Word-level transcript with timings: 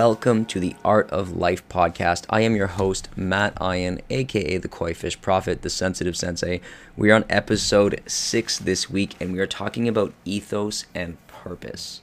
welcome 0.00 0.46
to 0.46 0.58
the 0.58 0.74
Art 0.82 1.10
of 1.10 1.36
Life 1.36 1.68
podcast. 1.68 2.24
I 2.30 2.40
am 2.40 2.56
your 2.56 2.68
host, 2.68 3.10
Matt 3.18 3.52
Ian, 3.60 4.00
aka 4.08 4.56
the 4.56 4.66
Koi 4.66 4.94
Fish 4.94 5.20
Prophet, 5.20 5.60
the 5.60 5.68
Sensitive 5.68 6.16
Sensei. 6.16 6.62
We 6.96 7.10
are 7.10 7.16
on 7.16 7.26
episode 7.28 8.00
six 8.06 8.58
this 8.58 8.88
week, 8.88 9.14
and 9.20 9.30
we 9.30 9.40
are 9.40 9.46
talking 9.46 9.86
about 9.86 10.14
ethos 10.24 10.86
and 10.94 11.18
purpose. 11.26 12.00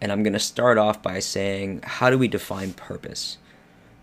And 0.00 0.10
I'm 0.10 0.24
going 0.24 0.32
to 0.32 0.40
start 0.40 0.78
off 0.78 1.00
by 1.00 1.20
saying, 1.20 1.82
how 1.84 2.10
do 2.10 2.18
we 2.18 2.26
define 2.26 2.72
purpose? 2.72 3.38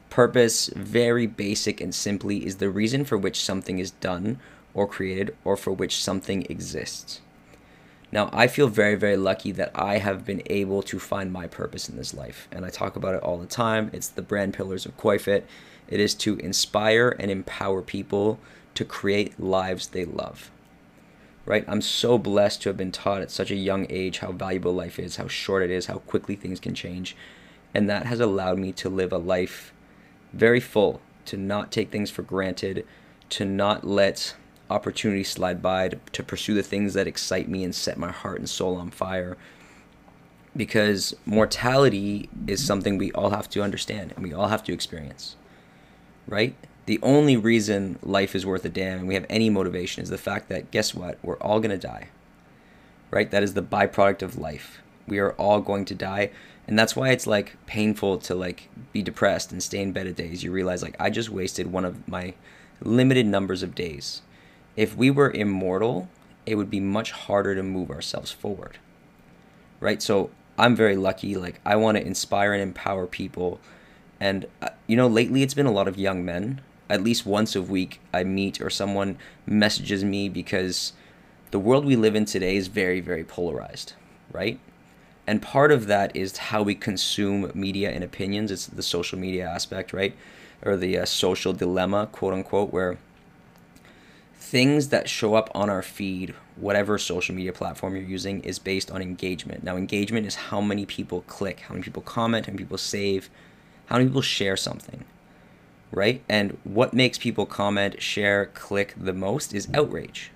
Purpose, 0.10 0.68
very 0.68 1.28
basic 1.28 1.82
and 1.82 1.94
simply, 1.94 2.46
is 2.46 2.56
the 2.56 2.70
reason 2.70 3.04
for 3.04 3.18
which 3.18 3.44
something 3.44 3.80
is 3.80 3.92
done 3.92 4.40
or 4.74 4.88
created 4.88 5.36
or 5.44 5.58
for 5.58 5.74
which 5.74 6.02
something 6.02 6.48
exists. 6.50 7.20
Now, 8.12 8.30
I 8.34 8.48
feel 8.48 8.68
very, 8.68 8.96
very 8.96 9.18
lucky 9.18 9.52
that 9.52 9.72
I 9.76 10.00
have 10.00 10.26
been 10.26 10.42
able 10.48 10.82
to 10.84 10.98
find 10.98 11.32
my 11.32 11.46
purpose 11.46 11.88
in 11.88 11.96
this 11.96 12.14
life. 12.14 12.48
And 12.52 12.66
I 12.66 12.70
talk 12.70 12.96
about 12.96 13.14
it 13.14 13.22
all 13.22 13.38
the 13.38 13.46
time. 13.46 13.92
It's 13.94 14.08
the 14.08 14.24
brand 14.24 14.54
pillars 14.56 14.86
of 14.86 14.98
KoiFit. 14.98 15.44
It 15.88 16.00
is 16.00 16.16
to 16.16 16.38
inspire 16.38 17.16
and 17.20 17.30
empower 17.30 17.82
people 17.82 18.40
to 18.74 18.84
create 18.84 19.40
lives 19.40 19.88
they 19.88 20.06
love. 20.06 20.50
Right? 21.46 21.66
I'm 21.68 21.82
so 21.82 22.18
blessed 22.18 22.64
to 22.64 22.70
have 22.70 22.78
been 22.78 22.92
taught 22.92 23.22
at 23.22 23.32
such 23.32 23.52
a 23.52 23.56
young 23.56 23.86
age 23.90 24.20
how 24.20 24.32
valuable 24.32 24.74
life 24.74 25.00
is, 25.00 25.18
how 25.18 25.28
short 25.28 25.64
it 25.64 25.72
is, 25.72 25.86
how 25.86 26.00
quickly 26.00 26.36
things 26.36 26.60
can 26.60 26.74
change. 26.74 27.16
And 27.74 27.90
that 27.90 28.08
has 28.08 28.20
allowed 28.20 28.58
me 28.58 28.72
to 28.74 28.90
live 28.90 29.12
a 29.12 29.18
life 29.18 29.74
very 30.34 30.60
full, 30.60 31.02
to 31.26 31.38
not 31.38 31.72
take 31.72 31.92
things 31.92 32.10
for 32.10 32.24
granted, 32.24 32.86
to 33.30 33.46
not 33.46 33.86
let 33.86 34.36
opportunities 34.70 35.30
slide 35.30 35.62
by, 35.62 35.90
to, 35.90 36.00
to 36.14 36.24
pursue 36.24 36.54
the 36.54 36.64
things 36.64 36.94
that 36.94 37.08
excite 37.08 37.50
me 37.50 37.64
and 37.64 37.74
set 37.74 37.98
my 37.98 38.12
heart 38.12 38.40
and 38.40 38.50
soul 38.50 38.76
on 38.78 38.90
fire. 38.90 39.38
Because 40.56 41.16
mortality 41.26 42.30
is 42.48 42.66
something 42.66 42.98
we 42.98 43.12
all 43.12 43.30
have 43.30 43.50
to 43.50 43.62
understand 43.62 44.14
and 44.16 44.24
we 44.24 44.34
all 44.34 44.48
have 44.48 44.64
to 44.64 44.74
experience. 44.74 45.36
Right? 46.28 46.56
The 46.86 47.00
only 47.02 47.38
reason 47.38 48.00
life 48.02 48.36
is 48.36 48.46
worth 48.46 48.66
a 48.66 48.70
damn 48.70 49.00
and 49.00 49.08
we 49.08 49.14
have 49.14 49.26
any 49.30 49.50
motivation 49.50 50.04
is 50.04 50.10
the 50.10 50.18
fact 50.18 50.50
that, 50.50 50.72
guess 50.72 50.96
what? 50.96 51.20
We're 51.22 51.38
all 51.38 51.60
going 51.60 51.72
to 51.72 51.88
die. 51.88 52.10
Right? 53.12 53.30
That 53.30 53.44
is 53.44 53.54
the 53.54 53.64
byproduct 53.64 54.22
of 54.22 54.38
life. 54.38 54.80
We 55.08 55.20
are 55.20 55.34
all 55.34 55.62
going 55.62 55.86
to 55.86 55.96
die 55.96 56.32
and 56.70 56.78
that's 56.78 56.96
why 56.96 57.10
it's 57.10 57.26
like 57.26 57.58
painful 57.66 58.20
to 58.20 58.36
like 58.36 58.70
be 58.94 59.02
depressed 59.02 59.52
and 59.52 59.62
stay 59.62 59.82
in 59.82 59.92
bed 59.92 60.06
a 60.06 60.14
days 60.14 60.44
you 60.44 60.52
realize 60.52 60.84
like 60.84 60.96
i 61.00 61.10
just 61.10 61.30
wasted 61.30 61.72
one 61.72 61.84
of 61.84 62.08
my 62.08 62.32
limited 62.80 63.26
numbers 63.26 63.64
of 63.64 63.74
days 63.74 64.22
if 64.80 64.96
we 64.96 65.12
were 65.12 65.30
immortal 65.32 66.08
it 66.46 66.56
would 66.56 66.70
be 66.70 66.80
much 66.80 67.12
harder 67.12 67.54
to 67.54 67.62
move 67.62 67.92
ourselves 67.92 68.32
forward 68.32 68.80
right? 69.80 70.02
So 70.02 70.30
i'm 70.58 70.76
very 70.76 70.96
lucky 70.96 71.36
like 71.36 71.60
i 71.66 71.76
want 71.76 71.98
to 71.98 72.06
inspire 72.06 72.54
and 72.54 72.62
empower 72.62 73.06
people. 73.08 73.60
And 74.20 74.46
uh, 74.62 74.70
you 74.88 74.96
know 74.96 75.08
lately 75.08 75.44
it's 75.44 75.54
been 75.54 75.66
a 75.66 75.72
lot 75.72 75.88
of 75.88 75.98
young 75.98 76.24
men. 76.26 76.62
At 76.90 77.04
least 77.04 77.26
once 77.26 77.56
a 77.56 77.62
week 77.62 78.00
i 78.14 78.24
meet 78.24 78.62
or 78.62 78.70
someone 78.70 79.18
messages 79.46 80.04
me 80.04 80.30
because 80.30 80.94
the 81.52 81.60
world 81.60 81.86
we 81.86 81.96
live 81.96 82.16
in 82.16 82.26
today 82.26 82.56
is 82.56 82.68
very 82.68 83.02
very 83.02 83.24
polarized 83.24 83.94
right? 84.32 84.60
And 85.28 85.42
part 85.42 85.72
of 85.72 85.88
that 85.88 86.16
is 86.16 86.38
how 86.38 86.64
we 86.64 86.74
consume 86.74 87.52
media 87.54 87.92
and 87.92 88.04
opinions. 88.04 88.50
It's 88.50 88.66
the 88.66 88.82
social 88.82 89.20
media 89.20 89.48
aspect 89.48 89.92
right? 89.94 90.16
Or 90.62 90.78
the 90.78 91.00
uh, 91.00 91.06
social 91.06 91.54
dilemma 91.54 92.08
quote 92.12 92.34
unquote 92.34 92.72
where 92.74 92.98
things 94.40 94.90
that 94.90 95.10
show 95.10 95.36
up 95.36 95.50
on 95.54 95.70
our 95.70 95.82
feed 95.82 96.34
whatever 96.56 96.98
social 96.98 97.36
media 97.36 97.54
platform 97.54 97.96
you're 97.96 98.04
using 98.04 98.42
is 98.42 98.58
based 98.58 98.90
on 98.90 99.02
engagement 99.02 99.64
now 99.64 99.76
engagement 99.76 100.26
is 100.26 100.36
how 100.36 100.62
many 100.62 100.86
people 100.86 101.22
click 101.22 101.62
how 101.62 101.74
many 101.74 101.84
people 101.84 102.02
comment 102.02 102.46
how 102.46 102.52
many 102.52 102.64
people 102.64 102.78
save 102.78 103.30
how 103.88 103.98
many 103.98 104.08
people 104.08 104.22
share 104.22 104.58
something 104.58 105.04
right 105.92 106.24
and 106.30 106.58
what 106.64 106.94
makes 106.94 107.18
people 107.18 107.46
comment 107.46 108.02
share 108.02 108.48
click 108.48 108.94
the 108.98 109.14
most 109.14 109.54
is 109.54 109.68
outrage 109.74 110.32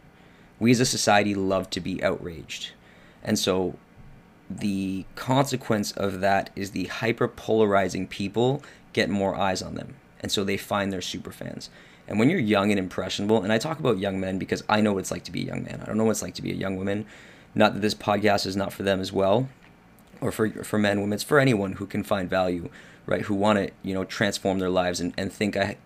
we 0.60 0.72
as 0.72 0.80
a 0.80 0.86
society 0.86 1.34
love 1.34 1.70
to 1.70 1.80
be 1.80 2.04
outraged 2.04 2.72
and 3.24 3.40
so 3.40 3.76
the 4.50 5.06
consequence 5.16 5.92
of 5.94 6.20
that 6.22 6.50
is 6.56 6.72
the 6.72 6.86
hyper 6.86 7.28
polarizing 7.28 8.08
people 8.08 8.62
get 8.92 9.10
more 9.10 9.36
eyes 9.36 9.62
on 9.62 9.76
them. 9.76 9.96
And 10.20 10.32
so 10.32 10.44
they 10.44 10.58
find 10.58 10.92
their 10.92 11.02
super 11.02 11.32
fans. 11.32 11.70
And 12.08 12.20
when 12.20 12.30
you're 12.30 12.40
young 12.40 12.70
and 12.72 12.80
impressionable, 12.80 13.44
and 13.44 13.54
I 13.54 13.58
talk 13.58 13.80
about 13.80 13.98
young 13.98 14.20
men 14.20 14.38
because 14.38 14.64
I 14.68 14.82
know 14.82 14.94
what 14.94 15.00
it's 15.00 15.12
like 15.12 15.24
to 15.26 15.32
be 15.32 15.44
a 15.44 15.46
young 15.46 15.64
man. 15.64 15.80
I 15.82 15.86
don't 15.86 15.98
know 15.98 16.04
what 16.04 16.12
it's 16.12 16.22
like 16.22 16.36
to 16.36 16.42
be 16.42 16.52
a 16.52 16.56
young 16.56 16.76
woman. 16.76 17.06
Not 17.56 17.74
that 17.74 17.82
this 17.82 17.96
podcast 17.96 18.46
is 18.46 18.56
not 18.56 18.74
for 18.74 18.84
them 18.84 19.00
as 19.00 19.14
well, 19.14 19.48
or 20.20 20.32
for 20.32 20.50
for 20.64 20.78
men, 20.78 21.00
women. 21.00 21.14
It's 21.14 21.24
for 21.24 21.40
anyone 21.40 21.74
who 21.74 21.86
can 21.86 22.04
find 22.04 22.30
value, 22.30 22.70
right? 23.06 23.22
Who 23.22 23.36
want 23.36 23.60
to 23.60 23.72
you 23.84 23.94
know 23.94 24.04
transform 24.04 24.60
their 24.60 24.70
lives 24.70 25.00
and, 25.00 25.14
and 25.18 25.32
think 25.32 25.56
I 25.56 25.78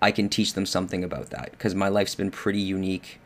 I 0.00 0.10
can 0.10 0.28
teach 0.28 0.54
them 0.54 0.66
something 0.66 1.04
about 1.04 1.30
that 1.30 1.50
because 1.52 1.74
my 1.74 1.88
life's 1.88 2.14
been 2.14 2.30
pretty 2.30 2.60
unique, 2.60 3.20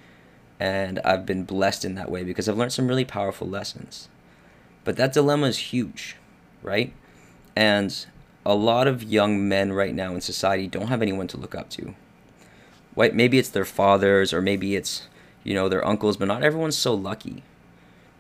and 0.59 0.99
I've 1.01 1.27
been 1.27 1.45
blessed 1.45 1.85
in 1.85 1.95
that 1.95 2.11
way 2.11 2.25
because 2.25 2.49
I've 2.49 2.57
learned 2.57 2.73
some 2.73 2.89
really 2.89 3.05
powerful 3.05 3.49
lessons. 3.49 4.09
But 4.85 4.97
that 4.97 5.13
dilemma 5.13 5.47
is 5.47 5.59
huge, 5.59 6.17
right? 6.63 6.93
And 7.55 8.07
a 8.45 8.55
lot 8.55 8.87
of 8.87 9.03
young 9.03 9.49
men 9.49 9.73
right 9.73 9.95
now 9.95 10.15
in 10.15 10.21
society 10.21 10.67
don't 10.69 10.87
have 10.89 11.03
anyone 11.03 11.27
to 11.29 11.37
look 11.37 11.55
up 11.55 11.69
to. 11.71 11.95
Right? 12.97 13.15
Maybe 13.15 13.39
it's 13.39 13.51
their 13.51 13.65
fathers 13.65 14.33
or 14.33 14.41
maybe 14.41 14.75
it's, 14.75 15.09
you 15.45 15.55
know, 15.55 15.69
their 15.69 15.87
uncles, 15.87 16.17
but 16.17 16.29
not 16.29 16.43
everyone's 16.43 16.77
so 16.79 16.95
lucky. 16.95 17.43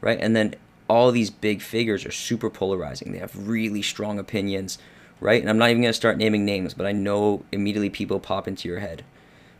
Right? 0.00 0.18
And 0.20 0.36
then 0.36 0.54
all 0.88 1.10
these 1.10 1.30
big 1.30 1.62
figures 1.62 2.04
are 2.04 2.12
super 2.12 2.50
polarizing. 2.50 3.12
They 3.12 3.18
have 3.18 3.48
really 3.48 3.82
strong 3.82 4.18
opinions, 4.18 4.78
right? 5.20 5.40
And 5.40 5.50
I'm 5.50 5.58
not 5.58 5.70
even 5.70 5.82
going 5.82 5.90
to 5.90 5.96
start 5.96 6.18
naming 6.18 6.44
names, 6.44 6.74
but 6.74 6.86
I 6.86 6.92
know 6.92 7.44
immediately 7.50 7.90
people 7.90 8.20
pop 8.20 8.46
into 8.46 8.68
your 8.68 8.78
head 8.78 9.04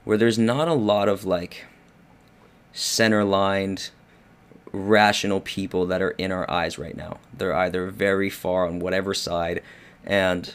where 0.05 0.17
there's 0.17 0.39
not 0.39 0.69
a 0.69 0.75
lot 0.75 1.09
of 1.09 1.25
like 1.25 1.65
center 2.73 3.25
lined 3.25 3.91
rational 4.73 5.41
people 5.41 5.87
that 5.87 6.01
are 6.01 6.11
in 6.13 6.31
our 6.31 6.49
eyes 6.51 6.79
right 6.79 6.97
now. 6.97 7.19
They're 7.37 7.55
either 7.55 7.87
very 7.91 8.31
far 8.31 8.67
on 8.67 8.79
whatever 8.79 9.15
side. 9.15 9.63
And 10.05 10.55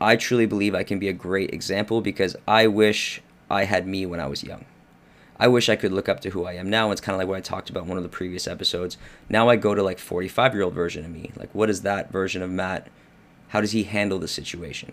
I 0.00 0.16
truly 0.16 0.46
believe 0.46 0.74
I 0.74 0.82
can 0.82 0.98
be 0.98 1.08
a 1.08 1.12
great 1.12 1.54
example 1.54 2.00
because 2.00 2.34
I 2.48 2.66
wish 2.66 3.22
I 3.52 3.64
had 3.64 3.86
me 3.86 4.06
when 4.06 4.20
I 4.20 4.26
was 4.26 4.42
young. 4.42 4.64
I 5.38 5.48
wish 5.48 5.68
I 5.68 5.76
could 5.76 5.92
look 5.92 6.08
up 6.08 6.20
to 6.20 6.30
who 6.30 6.44
I 6.44 6.52
am 6.54 6.70
now. 6.70 6.90
It's 6.90 7.00
kind 7.00 7.14
of 7.14 7.18
like 7.18 7.28
what 7.28 7.38
I 7.38 7.40
talked 7.40 7.68
about 7.68 7.84
in 7.84 7.88
one 7.88 7.98
of 7.98 8.04
the 8.04 8.08
previous 8.08 8.46
episodes. 8.46 8.96
Now 9.28 9.48
I 9.48 9.56
go 9.56 9.74
to 9.74 9.82
like 9.82 9.98
45 9.98 10.54
year 10.54 10.62
old 10.62 10.74
version 10.74 11.04
of 11.04 11.10
me. 11.10 11.32
Like, 11.36 11.54
what 11.54 11.68
is 11.68 11.82
that 11.82 12.12
version 12.12 12.42
of 12.42 12.50
Matt? 12.50 12.88
How 13.48 13.60
does 13.60 13.72
he 13.72 13.84
handle 13.84 14.18
the 14.18 14.28
situation? 14.28 14.92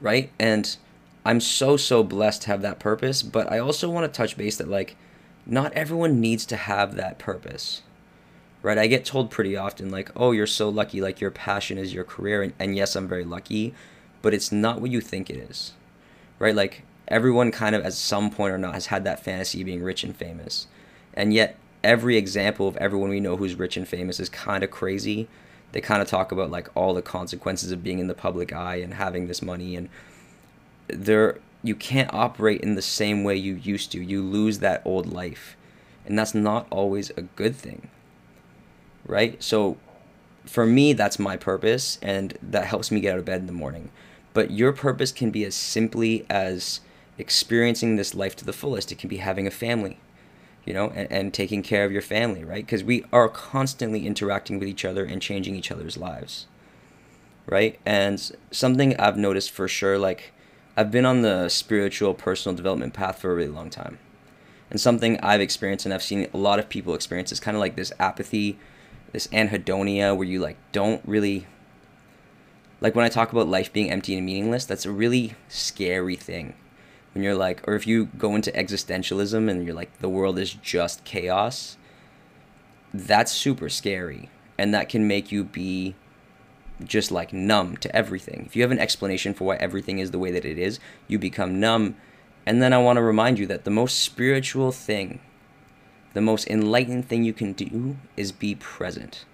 Right? 0.00 0.30
And 0.38 0.76
I'm 1.24 1.40
so, 1.40 1.76
so 1.76 2.02
blessed 2.02 2.42
to 2.42 2.48
have 2.48 2.62
that 2.62 2.78
purpose. 2.78 3.22
But 3.22 3.50
I 3.50 3.58
also 3.58 3.90
want 3.90 4.10
to 4.10 4.16
touch 4.16 4.36
base 4.36 4.56
that, 4.58 4.68
like, 4.68 4.96
not 5.46 5.72
everyone 5.72 6.20
needs 6.20 6.44
to 6.46 6.56
have 6.56 6.94
that 6.94 7.18
purpose 7.18 7.82
right 8.62 8.78
i 8.78 8.86
get 8.86 9.04
told 9.04 9.30
pretty 9.30 9.56
often 9.56 9.90
like 9.90 10.10
oh 10.14 10.32
you're 10.32 10.46
so 10.46 10.68
lucky 10.68 11.00
like 11.00 11.20
your 11.20 11.30
passion 11.30 11.78
is 11.78 11.94
your 11.94 12.04
career 12.04 12.42
and, 12.42 12.52
and 12.58 12.76
yes 12.76 12.94
i'm 12.94 13.08
very 13.08 13.24
lucky 13.24 13.74
but 14.22 14.34
it's 14.34 14.52
not 14.52 14.80
what 14.80 14.90
you 14.90 15.00
think 15.00 15.30
it 15.30 15.36
is 15.36 15.72
right 16.38 16.54
like 16.54 16.82
everyone 17.10 17.50
kind 17.50 17.74
of 17.74 17.84
at 17.84 17.92
some 17.92 18.30
point 18.30 18.52
or 18.52 18.58
not 18.58 18.74
has 18.74 18.86
had 18.86 19.04
that 19.04 19.22
fantasy 19.22 19.60
of 19.60 19.66
being 19.66 19.82
rich 19.82 20.04
and 20.04 20.16
famous 20.16 20.66
and 21.14 21.34
yet 21.34 21.56
every 21.82 22.16
example 22.16 22.68
of 22.68 22.76
everyone 22.76 23.10
we 23.10 23.20
know 23.20 23.36
who's 23.36 23.54
rich 23.54 23.76
and 23.76 23.88
famous 23.88 24.20
is 24.20 24.28
kind 24.28 24.62
of 24.62 24.70
crazy 24.70 25.28
they 25.72 25.80
kind 25.80 26.02
of 26.02 26.08
talk 26.08 26.32
about 26.32 26.50
like 26.50 26.68
all 26.74 26.94
the 26.94 27.02
consequences 27.02 27.72
of 27.72 27.82
being 27.82 27.98
in 27.98 28.06
the 28.06 28.14
public 28.14 28.52
eye 28.52 28.76
and 28.76 28.94
having 28.94 29.26
this 29.26 29.42
money 29.42 29.76
and 29.76 29.88
they're 30.88 31.38
you 31.62 31.74
can't 31.74 32.12
operate 32.12 32.60
in 32.62 32.74
the 32.74 32.82
same 32.82 33.24
way 33.24 33.36
you 33.36 33.54
used 33.54 33.92
to. 33.92 34.02
You 34.02 34.22
lose 34.22 34.60
that 34.60 34.82
old 34.84 35.06
life. 35.06 35.56
And 36.06 36.18
that's 36.18 36.34
not 36.34 36.66
always 36.70 37.10
a 37.10 37.22
good 37.22 37.54
thing. 37.54 37.90
Right? 39.06 39.42
So 39.42 39.76
for 40.46 40.64
me, 40.64 40.92
that's 40.92 41.18
my 41.18 41.36
purpose, 41.36 41.98
and 42.00 42.36
that 42.42 42.66
helps 42.66 42.90
me 42.90 43.00
get 43.00 43.12
out 43.12 43.18
of 43.18 43.24
bed 43.24 43.40
in 43.40 43.46
the 43.46 43.52
morning. 43.52 43.90
But 44.32 44.50
your 44.50 44.72
purpose 44.72 45.12
can 45.12 45.30
be 45.30 45.44
as 45.44 45.54
simply 45.54 46.24
as 46.30 46.80
experiencing 47.20 47.96
this 47.96 48.14
life 48.14 48.34
to 48.36 48.44
the 48.44 48.52
fullest. 48.52 48.90
It 48.90 48.98
can 48.98 49.08
be 49.08 49.18
having 49.18 49.46
a 49.46 49.50
family, 49.50 49.98
you 50.64 50.74
know, 50.74 50.90
and, 50.90 51.10
and 51.12 51.34
taking 51.34 51.62
care 51.62 51.84
of 51.84 51.92
your 51.92 52.02
family, 52.02 52.44
right? 52.44 52.64
Because 52.64 52.82
we 52.82 53.04
are 53.12 53.28
constantly 53.28 54.06
interacting 54.06 54.58
with 54.58 54.68
each 54.68 54.84
other 54.84 55.04
and 55.04 55.22
changing 55.22 55.54
each 55.54 55.70
other's 55.70 55.96
lives, 55.96 56.46
right? 57.46 57.78
And 57.86 58.32
something 58.50 58.98
I've 58.98 59.16
noticed 59.16 59.50
for 59.50 59.68
sure, 59.68 59.98
like, 59.98 60.32
I've 60.76 60.90
been 60.90 61.06
on 61.06 61.22
the 61.22 61.48
spiritual 61.48 62.14
personal 62.14 62.56
development 62.56 62.94
path 62.94 63.18
for 63.18 63.32
a 63.32 63.34
really 63.34 63.50
long 63.50 63.70
time. 63.70 63.98
And 64.70 64.80
something 64.80 65.18
I've 65.20 65.40
experienced 65.40 65.84
and 65.84 65.92
I've 65.92 66.02
seen 66.02 66.28
a 66.32 66.38
lot 66.38 66.58
of 66.58 66.68
people 66.68 66.94
experience 66.94 67.32
is 67.32 67.40
kind 67.40 67.56
of 67.56 67.60
like 67.60 67.76
this 67.76 67.92
apathy, 67.98 68.58
this 69.12 69.26
anhedonia 69.28 70.16
where 70.16 70.26
you 70.26 70.40
like 70.40 70.56
don't 70.72 71.02
really 71.04 71.46
like 72.80 72.94
when 72.94 73.04
I 73.04 73.08
talk 73.08 73.32
about 73.32 73.48
life 73.48 73.72
being 73.72 73.90
empty 73.90 74.16
and 74.16 74.24
meaningless, 74.24 74.64
that's 74.64 74.86
a 74.86 74.90
really 74.90 75.34
scary 75.48 76.16
thing. 76.16 76.54
When 77.12 77.24
you're 77.24 77.34
like 77.34 77.66
or 77.66 77.74
if 77.74 77.86
you 77.86 78.06
go 78.06 78.34
into 78.34 78.52
existentialism 78.52 79.50
and 79.50 79.64
you're 79.64 79.74
like 79.74 79.98
the 79.98 80.08
world 80.08 80.38
is 80.38 80.54
just 80.54 81.04
chaos, 81.04 81.76
that's 82.92 83.32
super 83.32 83.68
scary 83.68 84.30
and 84.58 84.74
that 84.74 84.88
can 84.88 85.08
make 85.08 85.32
you 85.32 85.44
be 85.44 85.94
just 86.84 87.10
like 87.10 87.32
numb 87.32 87.76
to 87.78 87.94
everything. 87.94 88.44
If 88.46 88.56
you 88.56 88.62
have 88.62 88.70
an 88.70 88.78
explanation 88.78 89.34
for 89.34 89.44
why 89.44 89.56
everything 89.56 89.98
is 89.98 90.10
the 90.10 90.18
way 90.18 90.30
that 90.30 90.44
it 90.44 90.58
is, 90.58 90.78
you 91.08 91.18
become 91.18 91.60
numb. 91.60 91.96
And 92.46 92.62
then 92.62 92.72
I 92.72 92.78
want 92.78 92.96
to 92.96 93.02
remind 93.02 93.38
you 93.38 93.46
that 93.46 93.64
the 93.64 93.70
most 93.70 94.00
spiritual 94.00 94.72
thing, 94.72 95.20
the 96.14 96.20
most 96.20 96.48
enlightened 96.48 97.08
thing 97.08 97.24
you 97.24 97.32
can 97.32 97.52
do 97.52 97.96
is 98.16 98.32
be 98.32 98.54
present. 98.54 99.24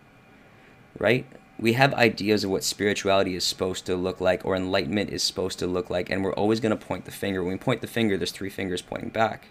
Right? 0.99 1.26
We 1.58 1.72
have 1.72 1.94
ideas 1.94 2.44
of 2.44 2.50
what 2.50 2.64
spirituality 2.64 3.34
is 3.34 3.44
supposed 3.44 3.86
to 3.86 3.96
look 3.96 4.20
like 4.20 4.44
or 4.44 4.54
enlightenment 4.54 5.10
is 5.10 5.22
supposed 5.22 5.58
to 5.60 5.66
look 5.66 5.88
like, 5.88 6.10
and 6.10 6.22
we're 6.22 6.34
always 6.34 6.60
going 6.60 6.76
to 6.76 6.86
point 6.86 7.06
the 7.06 7.10
finger. 7.10 7.42
When 7.42 7.52
we 7.52 7.58
point 7.58 7.80
the 7.80 7.86
finger, 7.86 8.16
there's 8.16 8.32
three 8.32 8.50
fingers 8.50 8.82
pointing 8.82 9.08
back. 9.08 9.48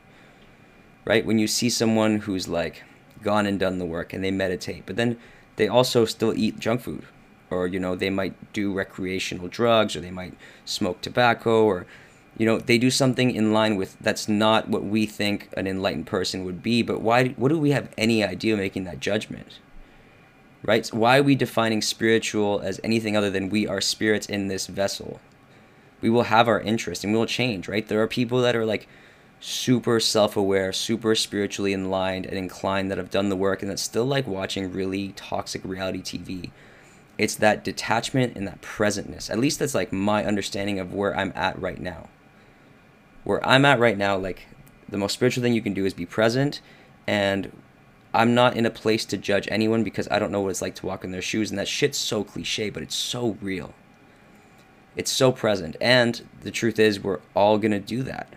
Right? 1.03 1.25
When 1.25 1.39
you 1.39 1.47
see 1.47 1.69
someone 1.69 2.19
who's 2.19 2.47
like 2.47 2.83
gone 3.23 3.45
and 3.45 3.59
done 3.59 3.79
the 3.79 3.85
work 3.85 4.13
and 4.13 4.23
they 4.23 4.31
meditate, 4.31 4.85
but 4.85 4.95
then 4.95 5.17
they 5.55 5.67
also 5.67 6.05
still 6.05 6.33
eat 6.35 6.59
junk 6.59 6.81
food 6.81 7.05
or 7.49 7.67
you 7.67 7.79
know 7.79 7.95
they 7.95 8.09
might 8.09 8.53
do 8.53 8.73
recreational 8.73 9.47
drugs 9.47 9.95
or 9.95 10.01
they 10.01 10.11
might 10.11 10.33
smoke 10.65 11.01
tobacco 11.01 11.63
or 11.63 11.85
you 12.37 12.45
know 12.45 12.57
they 12.57 12.77
do 12.77 12.89
something 12.89 13.31
in 13.31 13.53
line 13.53 13.75
with 13.75 13.97
that's 13.99 14.27
not 14.27 14.67
what 14.67 14.83
we 14.83 15.05
think 15.05 15.49
an 15.55 15.67
enlightened 15.67 16.07
person 16.07 16.43
would 16.43 16.61
be 16.61 16.81
but 16.81 17.01
why 17.01 17.29
what 17.29 17.49
do 17.49 17.57
we 17.57 17.71
have 17.71 17.89
any 17.97 18.23
idea 18.23 18.57
making 18.57 18.83
that 18.83 18.99
judgment 18.99 19.59
right 20.65 20.87
why 20.87 21.17
are 21.17 21.23
we 21.23 21.35
defining 21.35 21.81
spiritual 21.81 22.61
as 22.61 22.79
anything 22.83 23.15
other 23.15 23.29
than 23.29 23.49
we 23.49 23.67
are 23.67 23.81
spirits 23.81 24.27
in 24.27 24.47
this 24.47 24.67
vessel 24.67 25.19
we 26.01 26.09
will 26.09 26.23
have 26.23 26.47
our 26.47 26.59
interest 26.61 27.03
and 27.03 27.13
we 27.13 27.19
will 27.19 27.25
change 27.25 27.67
right 27.67 27.87
there 27.87 28.01
are 28.01 28.07
people 28.07 28.41
that 28.41 28.55
are 28.55 28.65
like 28.65 28.87
super 29.39 29.99
self-aware 29.99 30.71
super 30.73 31.13
spiritually 31.13 31.73
aligned 31.73 32.25
and 32.25 32.37
inclined 32.37 32.89
that 32.89 32.97
have 32.97 33.11
done 33.11 33.29
the 33.29 33.35
work 33.35 33.61
and 33.61 33.69
that 33.69 33.79
still 33.79 34.05
like 34.05 34.25
watching 34.25 34.71
really 34.71 35.11
toxic 35.13 35.61
reality 35.63 36.01
tv 36.01 36.51
it's 37.17 37.35
that 37.35 37.63
detachment 37.63 38.35
and 38.35 38.47
that 38.47 38.61
presentness. 38.61 39.29
At 39.29 39.39
least 39.39 39.59
that's 39.59 39.75
like 39.75 39.93
my 39.93 40.25
understanding 40.25 40.79
of 40.79 40.93
where 40.93 41.15
I'm 41.17 41.31
at 41.35 41.59
right 41.59 41.79
now. 41.79 42.09
Where 43.23 43.45
I'm 43.47 43.65
at 43.65 43.79
right 43.79 43.97
now, 43.97 44.17
like 44.17 44.47
the 44.89 44.97
most 44.97 45.13
spiritual 45.13 45.41
thing 45.41 45.53
you 45.53 45.61
can 45.61 45.73
do 45.73 45.85
is 45.85 45.93
be 45.93 46.05
present 46.05 46.61
and 47.07 47.51
I'm 48.15 48.33
not 48.33 48.55
in 48.55 48.65
a 48.65 48.71
place 48.71 49.05
to 49.05 49.17
judge 49.17 49.47
anyone 49.51 49.83
because 49.83 50.07
I 50.09 50.19
don't 50.19 50.31
know 50.31 50.41
what 50.41 50.49
it's 50.49 50.61
like 50.61 50.75
to 50.75 50.85
walk 50.85 51.03
in 51.03 51.11
their 51.11 51.21
shoes 51.21 51.49
and 51.49 51.59
that 51.59 51.67
shit's 51.67 51.97
so 51.97 52.23
cliche, 52.23 52.69
but 52.69 52.81
it's 52.81 52.95
so 52.95 53.37
real. 53.41 53.73
It's 54.95 55.11
so 55.11 55.31
present. 55.31 55.75
And 55.81 56.27
the 56.41 56.51
truth 56.51 56.79
is 56.79 56.99
we're 56.99 57.19
all 57.35 57.57
going 57.57 57.71
to 57.71 57.79
do 57.79 58.03
that. 58.03 58.33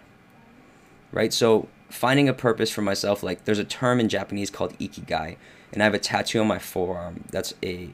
Right? 1.12 1.32
So 1.32 1.68
finding 1.88 2.28
a 2.28 2.34
purpose 2.34 2.70
for 2.70 2.82
myself 2.82 3.22
like 3.22 3.44
there's 3.44 3.58
a 3.58 3.64
term 3.64 3.98
in 3.98 4.08
Japanese 4.08 4.50
called 4.50 4.78
ikigai 4.78 5.36
and 5.72 5.82
I 5.82 5.84
have 5.84 5.94
a 5.94 5.98
tattoo 5.98 6.40
on 6.40 6.46
my 6.46 6.58
forearm 6.58 7.24
that's 7.30 7.54
a 7.62 7.90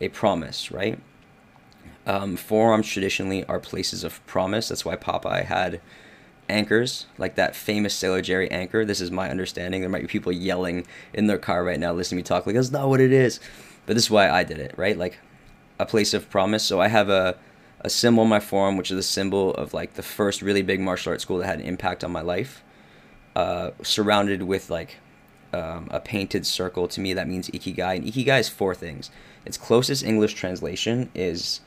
a 0.00 0.08
promise, 0.08 0.70
right? 0.70 0.98
Um, 2.06 2.36
forearms 2.36 2.88
traditionally 2.88 3.44
are 3.44 3.60
places 3.60 4.04
of 4.04 4.24
promise. 4.26 4.68
That's 4.68 4.84
why 4.84 4.96
Popeye 4.96 5.44
had 5.44 5.80
anchors, 6.48 7.06
like 7.18 7.34
that 7.36 7.54
famous 7.54 7.94
Sailor 7.94 8.22
Jerry 8.22 8.50
anchor. 8.50 8.84
This 8.84 9.00
is 9.00 9.10
my 9.10 9.30
understanding. 9.30 9.80
There 9.80 9.90
might 9.90 10.02
be 10.02 10.08
people 10.08 10.32
yelling 10.32 10.86
in 11.12 11.26
their 11.26 11.38
car 11.38 11.64
right 11.64 11.78
now 11.78 11.92
listening 11.92 12.22
to 12.22 12.34
me 12.34 12.36
talk, 12.36 12.46
like, 12.46 12.54
that's 12.54 12.70
not 12.70 12.88
what 12.88 13.00
it 13.00 13.12
is. 13.12 13.40
But 13.86 13.94
this 13.94 14.04
is 14.04 14.10
why 14.10 14.28
I 14.28 14.44
did 14.44 14.58
it, 14.58 14.74
right? 14.76 14.96
Like 14.96 15.18
a 15.78 15.86
place 15.86 16.12
of 16.12 16.28
promise. 16.28 16.62
So 16.64 16.80
I 16.80 16.88
have 16.88 17.08
a, 17.08 17.36
a 17.80 17.90
symbol 17.90 18.22
on 18.22 18.28
my 18.28 18.40
forearm, 18.40 18.76
which 18.76 18.90
is 18.90 18.98
a 18.98 19.02
symbol 19.02 19.54
of 19.54 19.72
like 19.72 19.94
the 19.94 20.02
first 20.02 20.42
really 20.42 20.62
big 20.62 20.80
martial 20.80 21.12
arts 21.12 21.22
school 21.22 21.38
that 21.38 21.46
had 21.46 21.60
an 21.60 21.66
impact 21.66 22.04
on 22.04 22.12
my 22.12 22.20
life, 22.20 22.62
uh, 23.34 23.70
surrounded 23.82 24.42
with 24.42 24.68
like 24.68 24.96
um, 25.52 25.88
a 25.90 26.00
painted 26.00 26.46
circle. 26.46 26.86
To 26.88 27.00
me, 27.00 27.14
that 27.14 27.28
means 27.28 27.48
ikigai. 27.48 27.96
And 27.96 28.04
ikigai 28.04 28.40
is 28.40 28.48
four 28.48 28.74
things 28.74 29.10
its 29.48 29.56
closest 29.56 30.04
English 30.04 30.34
translation 30.34 31.10
is 31.14 31.60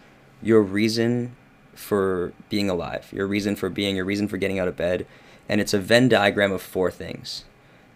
your 0.44 0.62
reason 0.62 1.36
for 1.74 2.34
being 2.50 2.70
alive, 2.70 3.12
your 3.12 3.28
reason 3.28 3.56
for 3.56 3.70
being, 3.70 3.96
your 3.96 4.06
reason 4.06 4.28
for 4.28 4.38
getting 4.38 4.60
out 4.60 4.68
of 4.68 4.76
bed. 4.76 5.06
And 5.50 5.60
it's 5.60 5.74
a 5.74 5.80
Venn 5.80 6.10
diagram 6.10 6.52
of 6.52 6.62
four 6.62 6.92
things 6.92 7.46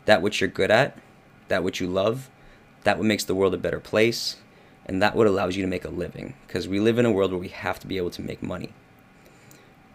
that 0.05 0.21
which 0.21 0.39
you're 0.39 0.49
good 0.49 0.69
at, 0.69 0.97
that 1.47 1.63
which 1.63 1.81
you 1.81 1.87
love, 1.87 2.29
that 2.83 2.97
what 2.97 3.05
makes 3.05 3.23
the 3.23 3.33
world 3.33 3.53
a 3.53 3.57
better 3.57 3.79
place, 3.79 4.35
and 4.85 5.01
that 5.01 5.15
what 5.15 5.25
allows 5.25 5.55
you 5.55 5.63
to 5.63 5.67
make 5.67 5.83
a 5.83 5.89
living. 5.89 6.35
Because 6.45 6.67
we 6.67 6.79
live 6.79 6.99
in 6.99 7.05
a 7.05 7.11
world 7.11 7.31
where 7.31 7.39
we 7.39 7.47
have 7.47 7.79
to 7.79 7.87
be 7.87 7.97
able 7.97 8.11
to 8.11 8.21
make 8.21 8.43
money. 8.43 8.71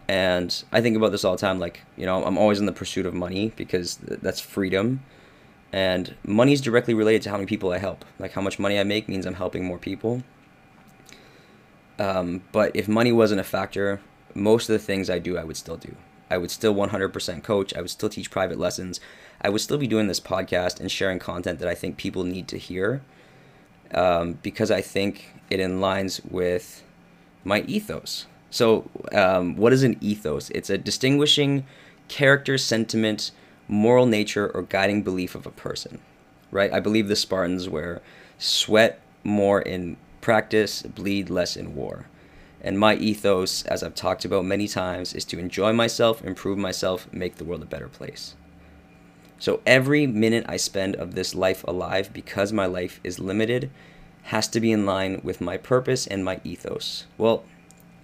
And 0.07 0.63
I 0.71 0.81
think 0.81 0.97
about 0.97 1.13
this 1.13 1.23
all 1.23 1.33
the 1.33 1.41
time. 1.41 1.59
Like, 1.59 1.81
you 1.95 2.05
know, 2.05 2.25
I'm 2.25 2.37
always 2.37 2.59
in 2.59 2.65
the 2.65 2.73
pursuit 2.73 3.05
of 3.05 3.13
money 3.13 3.53
because 3.55 3.95
that's 3.95 4.41
freedom 4.41 5.01
and 5.73 6.15
money 6.25 6.53
is 6.53 6.61
directly 6.61 6.93
related 6.93 7.21
to 7.23 7.29
how 7.29 7.37
many 7.37 7.45
people 7.45 7.71
I 7.71 7.77
help. 7.77 8.03
Like 8.19 8.33
how 8.33 8.41
much 8.41 8.59
money 8.59 8.79
I 8.79 8.83
make 8.83 9.07
means 9.07 9.25
I'm 9.25 9.35
helping 9.35 9.63
more 9.63 9.77
people. 9.77 10.23
Um, 11.99 12.43
but 12.51 12.75
if 12.75 12.87
money 12.87 13.11
wasn't 13.11 13.41
a 13.41 13.45
factor, 13.45 14.01
most 14.33 14.69
of 14.69 14.73
the 14.73 14.79
things 14.79 15.09
I 15.09 15.19
do, 15.19 15.37
I 15.37 15.43
would 15.43 15.57
still 15.57 15.77
do. 15.77 15.95
I 16.29 16.37
would 16.37 16.51
still 16.51 16.73
100% 16.73 17.43
coach. 17.43 17.73
I 17.75 17.81
would 17.81 17.89
still 17.89 18.09
teach 18.09 18.31
private 18.31 18.57
lessons. 18.57 18.99
I 19.41 19.49
would 19.49 19.61
still 19.61 19.77
be 19.77 19.87
doing 19.87 20.07
this 20.07 20.19
podcast 20.19 20.79
and 20.79 20.89
sharing 20.89 21.19
content 21.19 21.59
that 21.59 21.67
I 21.67 21.75
think 21.75 21.97
people 21.97 22.23
need 22.23 22.47
to 22.49 22.57
hear 22.57 23.01
um, 23.93 24.39
because 24.41 24.71
I 24.71 24.81
think 24.81 25.33
it 25.49 25.59
aligns 25.59 26.23
with 26.29 26.83
my 27.43 27.61
ethos. 27.61 28.27
So, 28.49 28.89
um, 29.11 29.55
what 29.55 29.73
is 29.73 29.83
an 29.83 29.97
ethos? 30.01 30.49
It's 30.51 30.69
a 30.69 30.77
distinguishing 30.77 31.65
character, 32.07 32.57
sentiment, 32.57 33.31
moral 33.67 34.05
nature 34.05 34.49
or 34.49 34.63
guiding 34.63 35.01
belief 35.01 35.35
of 35.35 35.45
a 35.45 35.51
person, 35.51 35.99
right? 36.51 36.71
I 36.71 36.79
believe 36.79 37.07
the 37.07 37.15
Spartans 37.15 37.69
were 37.69 38.01
sweat 38.37 38.99
more 39.23 39.61
in 39.61 39.97
practice, 40.21 40.83
bleed 40.83 41.29
less 41.29 41.57
in 41.57 41.75
war. 41.75 42.05
And 42.61 42.77
my 42.77 42.95
ethos, 42.95 43.63
as 43.65 43.81
I've 43.81 43.95
talked 43.95 44.23
about 44.23 44.45
many 44.45 44.67
times, 44.67 45.13
is 45.13 45.25
to 45.25 45.39
enjoy 45.39 45.73
myself, 45.73 46.23
improve 46.23 46.57
myself, 46.57 47.11
make 47.11 47.35
the 47.35 47.43
world 47.43 47.63
a 47.63 47.65
better 47.65 47.87
place. 47.87 48.35
So 49.39 49.61
every 49.65 50.05
minute 50.05 50.45
I 50.47 50.57
spend 50.57 50.95
of 50.95 51.15
this 51.15 51.33
life 51.33 51.63
alive, 51.63 52.13
because 52.13 52.53
my 52.53 52.67
life 52.67 52.99
is 53.03 53.19
limited, 53.19 53.71
has 54.23 54.47
to 54.49 54.59
be 54.59 54.71
in 54.71 54.85
line 54.85 55.19
with 55.23 55.41
my 55.41 55.57
purpose 55.57 56.05
and 56.05 56.23
my 56.23 56.39
ethos. 56.43 57.07
Well, 57.17 57.43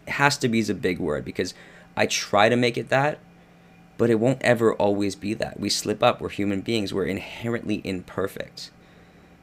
has 0.07 0.37
to 0.39 0.47
be 0.47 0.59
is 0.59 0.69
a 0.69 0.73
big 0.73 0.99
word 0.99 1.23
because 1.23 1.53
I 1.95 2.07
try 2.07 2.49
to 2.49 2.55
make 2.55 2.77
it 2.77 2.89
that, 2.89 3.19
but 3.97 4.09
it 4.09 4.19
won't 4.19 4.41
ever 4.41 4.73
always 4.73 5.15
be 5.15 5.33
that. 5.35 5.59
We 5.59 5.69
slip 5.69 6.01
up. 6.01 6.21
We're 6.21 6.29
human 6.29 6.61
beings. 6.61 6.93
We're 6.93 7.05
inherently 7.05 7.81
imperfect. 7.83 8.71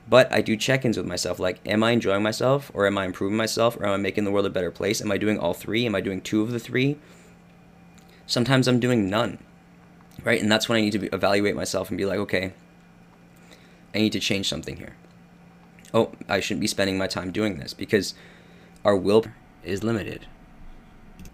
But 0.08 0.30
I 0.32 0.42
do 0.42 0.56
check 0.56 0.84
ins 0.84 0.96
with 0.96 1.06
myself 1.06 1.38
like, 1.38 1.60
am 1.66 1.82
I 1.82 1.92
enjoying 1.92 2.22
myself 2.22 2.70
or 2.74 2.86
am 2.86 2.98
I 2.98 3.06
improving 3.06 3.36
myself 3.36 3.76
or 3.76 3.86
am 3.86 3.92
I 3.92 3.96
making 3.96 4.24
the 4.24 4.30
world 4.30 4.46
a 4.46 4.50
better 4.50 4.70
place? 4.70 5.00
Am 5.00 5.10
I 5.10 5.16
doing 5.16 5.38
all 5.38 5.54
three? 5.54 5.86
Am 5.86 5.94
I 5.94 6.00
doing 6.00 6.20
two 6.20 6.42
of 6.42 6.50
the 6.50 6.60
three? 6.60 6.98
Sometimes 8.26 8.68
I'm 8.68 8.80
doing 8.80 9.08
none, 9.08 9.38
right? 10.22 10.40
And 10.40 10.50
that's 10.50 10.68
when 10.68 10.76
I 10.76 10.82
need 10.82 10.92
to 10.92 11.14
evaluate 11.14 11.56
myself 11.56 11.88
and 11.88 11.98
be 11.98 12.06
like, 12.06 12.18
okay, 12.18 12.52
I 13.94 13.98
need 13.98 14.12
to 14.12 14.20
change 14.20 14.48
something 14.48 14.76
here. 14.76 14.94
Oh, 15.92 16.12
I 16.28 16.40
shouldn't 16.40 16.60
be 16.60 16.66
spending 16.66 16.98
my 16.98 17.06
time 17.06 17.30
doing 17.30 17.58
this 17.58 17.72
because 17.72 18.14
our 18.84 18.96
will 18.96 19.24
is 19.62 19.84
limited. 19.84 20.26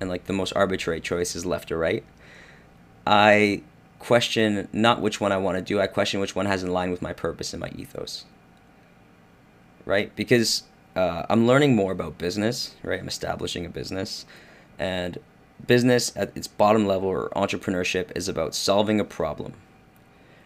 And 0.00 0.08
like 0.08 0.26
the 0.26 0.32
most 0.32 0.52
arbitrary 0.54 1.00
choice 1.00 1.34
is 1.34 1.46
left 1.46 1.72
or 1.72 1.78
right. 1.78 2.04
I 3.06 3.62
question 3.98 4.68
not 4.72 5.00
which 5.00 5.20
one 5.20 5.32
I 5.32 5.38
want 5.38 5.58
to 5.58 5.62
do, 5.62 5.80
I 5.80 5.86
question 5.86 6.20
which 6.20 6.36
one 6.36 6.46
has 6.46 6.62
in 6.62 6.72
line 6.72 6.90
with 6.90 7.02
my 7.02 7.12
purpose 7.12 7.52
and 7.52 7.60
my 7.60 7.70
ethos. 7.76 8.24
Right? 9.90 10.14
Because 10.14 10.62
uh, 10.94 11.26
I'm 11.28 11.48
learning 11.48 11.74
more 11.74 11.90
about 11.90 12.16
business, 12.16 12.76
right? 12.84 13.00
I'm 13.00 13.08
establishing 13.08 13.66
a 13.66 13.68
business. 13.68 14.24
And 14.78 15.18
business 15.66 16.12
at 16.14 16.30
its 16.36 16.46
bottom 16.46 16.86
level 16.86 17.08
or 17.08 17.28
entrepreneurship 17.30 18.16
is 18.16 18.28
about 18.28 18.54
solving 18.54 19.00
a 19.00 19.04
problem, 19.04 19.54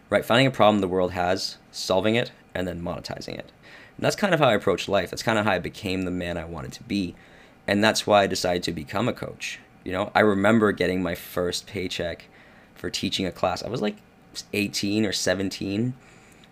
right? 0.09 0.25
Finding 0.25 0.47
a 0.47 0.51
problem 0.51 0.81
the 0.81 0.87
world 0.87 1.11
has, 1.11 1.59
solving 1.71 2.15
it, 2.15 2.31
and 2.55 2.67
then 2.67 2.81
monetizing 2.81 3.37
it. 3.37 3.51
And 3.97 4.03
that's 4.03 4.15
kind 4.15 4.33
of 4.33 4.39
how 4.39 4.49
I 4.49 4.55
approach 4.55 4.87
life. 4.87 5.11
That's 5.11 5.21
kind 5.21 5.37
of 5.37 5.45
how 5.45 5.51
I 5.51 5.59
became 5.59 6.01
the 6.01 6.11
man 6.11 6.39
I 6.39 6.45
wanted 6.45 6.73
to 6.73 6.83
be. 6.83 7.13
And 7.67 7.83
that's 7.83 8.07
why 8.07 8.23
I 8.23 8.27
decided 8.27 8.63
to 8.63 8.71
become 8.71 9.07
a 9.07 9.13
coach. 9.13 9.59
You 9.83 9.91
know, 9.91 10.11
I 10.15 10.21
remember 10.21 10.71
getting 10.71 11.03
my 11.03 11.13
first 11.13 11.67
paycheck 11.67 12.25
for 12.73 12.89
teaching 12.89 13.27
a 13.27 13.31
class. 13.31 13.61
I 13.61 13.69
was 13.69 13.83
like 13.83 13.97
18 14.53 15.05
or 15.05 15.11
17 15.11 15.93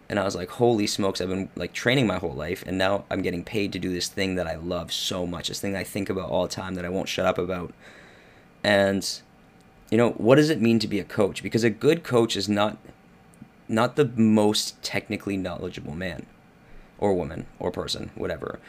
and 0.10 0.20
I 0.20 0.24
was 0.24 0.36
like, 0.36 0.50
holy 0.50 0.88
smokes, 0.88 1.22
I've 1.22 1.30
been 1.30 1.50
like 1.56 1.74
training 1.74 2.08
my 2.08 2.18
whole 2.18 2.34
life 2.34 2.64
and 2.68 2.78
now 2.78 3.06
I'm 3.10 3.22
getting 3.22 3.44
paid 3.44 3.72
to 3.74 3.80
do 3.80 3.92
this 3.92 4.08
thing 4.08 4.36
that 4.36 4.48
I 4.48 4.56
love 4.56 4.92
so 4.92 5.26
much, 5.26 5.48
this 5.48 5.60
thing 5.60 5.76
I 5.76 5.84
think 5.84 6.10
about 6.10 6.30
all 6.30 6.44
the 6.44 6.54
time 6.54 6.76
that 6.76 6.86
I 6.86 6.90
won't 6.90 7.10
shut 7.10 7.26
up 7.26 7.38
about. 7.38 7.74
And 8.64 9.22
you 9.90 9.98
know, 9.98 10.12
what 10.12 10.36
does 10.36 10.50
it 10.50 10.62
mean 10.62 10.80
to 10.80 10.88
be 10.88 11.00
a 11.00 11.04
coach? 11.04 11.44
Because 11.44 11.64
a 11.64 11.70
good 11.70 12.04
coach 12.04 12.36
is 12.36 12.50
not 12.50 12.78
not 13.70 13.96
the 13.96 14.06
most 14.06 14.82
technically 14.84 15.38
knowledgeable 15.38 15.96
man 15.96 16.26
or 16.98 17.14
woman 17.14 17.46
or 17.60 17.72
person, 17.72 18.12
whatever. 18.16 18.60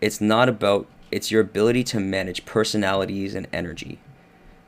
It's 0.00 0.20
not 0.20 0.48
about 0.48 0.86
it's 1.10 1.30
your 1.30 1.40
ability 1.40 1.84
to 1.84 2.00
manage 2.00 2.44
personalities 2.44 3.34
and 3.34 3.46
energy 3.52 3.98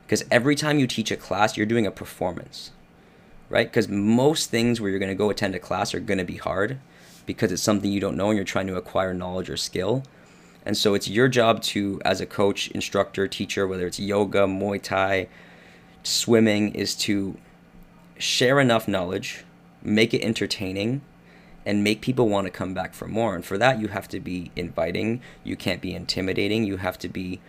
because 0.05 0.23
every 0.29 0.55
time 0.55 0.79
you 0.79 0.87
teach 0.87 1.11
a 1.11 1.17
class, 1.17 1.57
you're 1.57 1.65
doing 1.65 1.87
a 1.87 1.91
performance, 1.91 2.71
right? 3.49 3.67
Because 3.67 3.87
most 3.87 4.49
things 4.49 4.79
where 4.79 4.89
you're 4.89 4.99
going 4.99 5.09
to 5.09 5.15
go 5.15 5.29
attend 5.29 5.55
a 5.55 5.59
class 5.59 5.93
are 5.93 5.99
going 5.99 6.17
to 6.17 6.23
be 6.23 6.37
hard 6.37 6.79
because 7.25 7.51
it's 7.51 7.61
something 7.61 7.91
you 7.91 7.99
don't 7.99 8.17
know 8.17 8.29
and 8.29 8.37
you're 8.37 8.45
trying 8.45 8.67
to 8.67 8.75
acquire 8.75 9.13
knowledge 9.13 9.49
or 9.49 9.57
skill. 9.57 10.03
And 10.65 10.75
so 10.75 10.93
it's 10.93 11.07
your 11.07 11.27
job 11.27 11.61
to, 11.63 12.01
as 12.03 12.21
a 12.21 12.25
coach, 12.25 12.69
instructor, 12.69 13.27
teacher, 13.27 13.67
whether 13.67 13.85
it's 13.85 13.99
yoga, 13.99 14.39
Muay 14.39 14.81
Thai, 14.81 15.27
swimming, 16.03 16.73
is 16.73 16.95
to 16.95 17.37
share 18.17 18.59
enough 18.59 18.87
knowledge, 18.87 19.43
make 19.83 20.13
it 20.13 20.23
entertaining, 20.23 21.01
and 21.65 21.83
make 21.83 22.01
people 22.01 22.29
want 22.29 22.45
to 22.45 22.51
come 22.51 22.73
back 22.73 22.93
for 22.93 23.07
more. 23.07 23.35
And 23.35 23.45
for 23.45 23.57
that, 23.57 23.79
you 23.79 23.89
have 23.89 24.07
to 24.09 24.19
be 24.19 24.51
inviting. 24.55 25.21
You 25.43 25.55
can't 25.55 25.81
be 25.81 25.93
intimidating. 25.93 26.63
You 26.63 26.77
have 26.77 26.97
to 26.99 27.09
be 27.09 27.41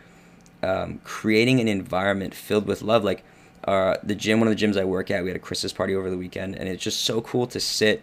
um, 0.62 1.00
creating 1.04 1.60
an 1.60 1.68
environment 1.68 2.34
filled 2.34 2.66
with 2.66 2.82
love. 2.82 3.04
Like 3.04 3.24
uh, 3.66 3.96
the 4.02 4.14
gym, 4.14 4.38
one 4.38 4.48
of 4.48 4.56
the 4.56 4.64
gyms 4.64 4.80
I 4.80 4.84
work 4.84 5.10
at, 5.10 5.22
we 5.22 5.30
had 5.30 5.36
a 5.36 5.40
Christmas 5.40 5.72
party 5.72 5.94
over 5.94 6.08
the 6.08 6.16
weekend, 6.18 6.54
and 6.54 6.68
it's 6.68 6.82
just 6.82 7.00
so 7.00 7.20
cool 7.20 7.46
to 7.48 7.60
sit 7.60 8.02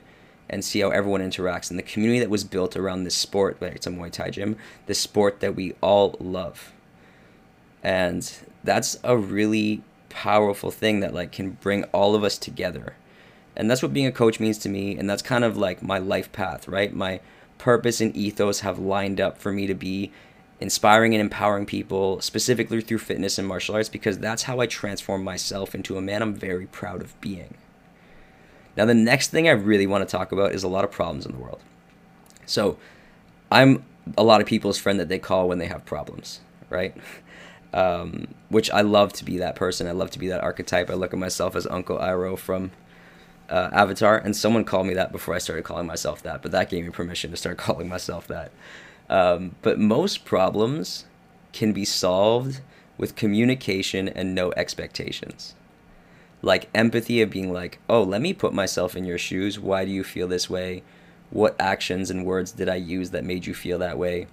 and 0.50 0.64
see 0.64 0.82
how 0.82 0.90
everyone 0.90 1.22
interacts 1.22 1.70
and 1.70 1.80
the 1.80 1.84
community 1.84 2.20
that 2.20 2.30
was 2.30 2.44
built 2.44 2.76
around 2.76 3.04
this 3.04 3.16
sport, 3.16 3.62
like 3.62 3.76
it's 3.76 3.88
a 3.88 3.90
Muay 3.90 4.12
Thai 4.12 4.30
gym, 4.30 4.58
the 4.88 4.94
sport 4.94 5.40
that 5.40 5.56
we 5.56 5.74
all 5.82 6.16
love. 6.20 6.74
And 7.82 8.32
that's 8.64 9.00
a 9.04 9.18
really 9.18 9.82
powerful 10.10 10.70
thing 10.70 11.00
that 11.00 11.14
like 11.14 11.32
can 11.32 11.52
bring 11.52 11.86
all 11.86 12.14
of 12.14 12.24
us 12.24 12.38
together. 12.38 12.96
And 13.56 13.70
that's 13.70 13.82
what 13.82 13.94
being 13.94 14.08
a 14.08 14.12
coach 14.12 14.40
means 14.40 14.58
to 14.60 14.70
me, 14.70 14.98
and 14.98 15.10
that's 15.10 15.22
kind 15.22 15.44
of 15.44 15.56
like 15.58 15.82
my 15.82 15.98
life 15.98 16.32
path, 16.32 16.68
right? 16.68 16.94
My 16.94 17.20
purpose 17.58 18.02
and 18.02 18.16
ethos 18.16 18.62
have 18.62 18.80
lined 18.80 19.22
up 19.22 19.38
for 19.38 19.52
me 19.52 19.68
to 19.68 19.74
be 19.74 20.12
inspiring 20.60 21.14
and 21.14 21.22
empowering 21.22 21.66
people, 21.66 22.22
specifically 22.22 22.82
through 22.82 23.00
fitness 23.00 23.38
and 23.38 23.48
martial 23.48 23.76
arts, 23.76 23.90
because 23.90 24.20
that's 24.20 24.44
how 24.44 24.60
I 24.60 24.66
transform 24.66 25.24
myself 25.24 25.76
into 25.76 25.98
a 25.98 26.02
man 26.02 26.22
I'm 26.22 26.34
very 26.34 26.66
proud 26.66 27.02
of 27.02 27.20
being. 27.22 27.56
Now, 28.76 28.86
the 28.86 28.94
next 28.94 29.30
thing 29.30 29.48
I 29.48 29.52
really 29.52 29.88
want 29.88 30.08
to 30.08 30.12
talk 30.12 30.32
about 30.32 30.54
is 30.54 30.64
a 30.64 30.68
lot 30.68 30.84
of 30.84 30.92
problems 30.92 31.26
in 31.26 31.32
the 31.32 31.38
world. 31.38 31.60
So, 32.46 32.78
I'm 33.52 33.84
a 34.18 34.24
lot 34.24 34.42
of 34.42 34.48
people's 34.48 34.78
friend 34.78 35.00
that 35.00 35.10
they 35.10 35.20
call 35.20 35.48
when 35.48 35.60
they 35.60 35.68
have 35.68 35.86
problems, 35.86 36.42
right? 36.70 36.96
Um, 37.76 38.28
which 38.50 38.70
I 38.70 38.82
love 38.82 39.14
to 39.14 39.26
be 39.26 39.40
that 39.40 39.56
person. 39.56 39.88
I 39.88 39.94
love 39.94 40.12
to 40.12 40.20
be 40.20 40.28
that 40.28 40.44
archetype. 40.44 40.92
I 40.92 40.94
look 40.94 41.12
at 41.12 41.18
myself 41.18 41.56
as 41.56 41.66
Uncle 41.66 41.98
Iroh 41.98 42.38
from 42.38 42.70
uh, 43.50 43.70
Avatar, 43.74 44.18
and 44.18 44.36
someone 44.36 44.64
called 44.64 44.88
me 44.88 44.94
that 44.94 45.12
before 45.12 45.34
I 45.34 45.40
started 45.40 45.64
calling 45.64 45.88
myself 45.88 46.22
that, 46.24 46.42
but 46.44 46.52
that 46.52 46.70
gave 46.70 46.86
me 46.86 46.92
permission 46.92 47.32
to 47.32 47.38
start 47.38 47.58
calling 47.60 47.90
myself 47.90 48.28
that. 48.28 48.52
Um, 49.14 49.56
but 49.62 49.80
most 49.80 50.26
problems 50.26 51.06
can 51.54 51.72
be 51.72 51.86
solved 51.86 52.62
with 52.98 53.16
communication 53.16 54.10
and 54.10 54.34
no 54.34 54.52
expectations 54.58 55.54
like 56.44 56.70
empathy 56.76 57.22
of 57.22 57.32
being 57.32 57.52
like, 57.52 57.80
oh, 57.90 58.04
let 58.04 58.22
me 58.22 58.34
put 58.34 58.54
myself 58.54 58.96
in 58.96 59.06
your 59.06 59.18
shoes. 59.18 59.58
Why 59.58 59.86
do 59.86 59.92
you 59.92 60.04
feel 60.04 60.28
this 60.28 60.50
way? 60.50 60.84
What 61.32 61.56
actions 61.60 62.12
and 62.12 62.26
words 62.26 62.52
did 62.52 62.70
I 62.70 62.76
use 62.76 63.10
that 63.12 63.24
made 63.24 63.48
you 63.48 63.56
feel 63.56 63.80
that 63.80 63.98
way? 63.98 64.28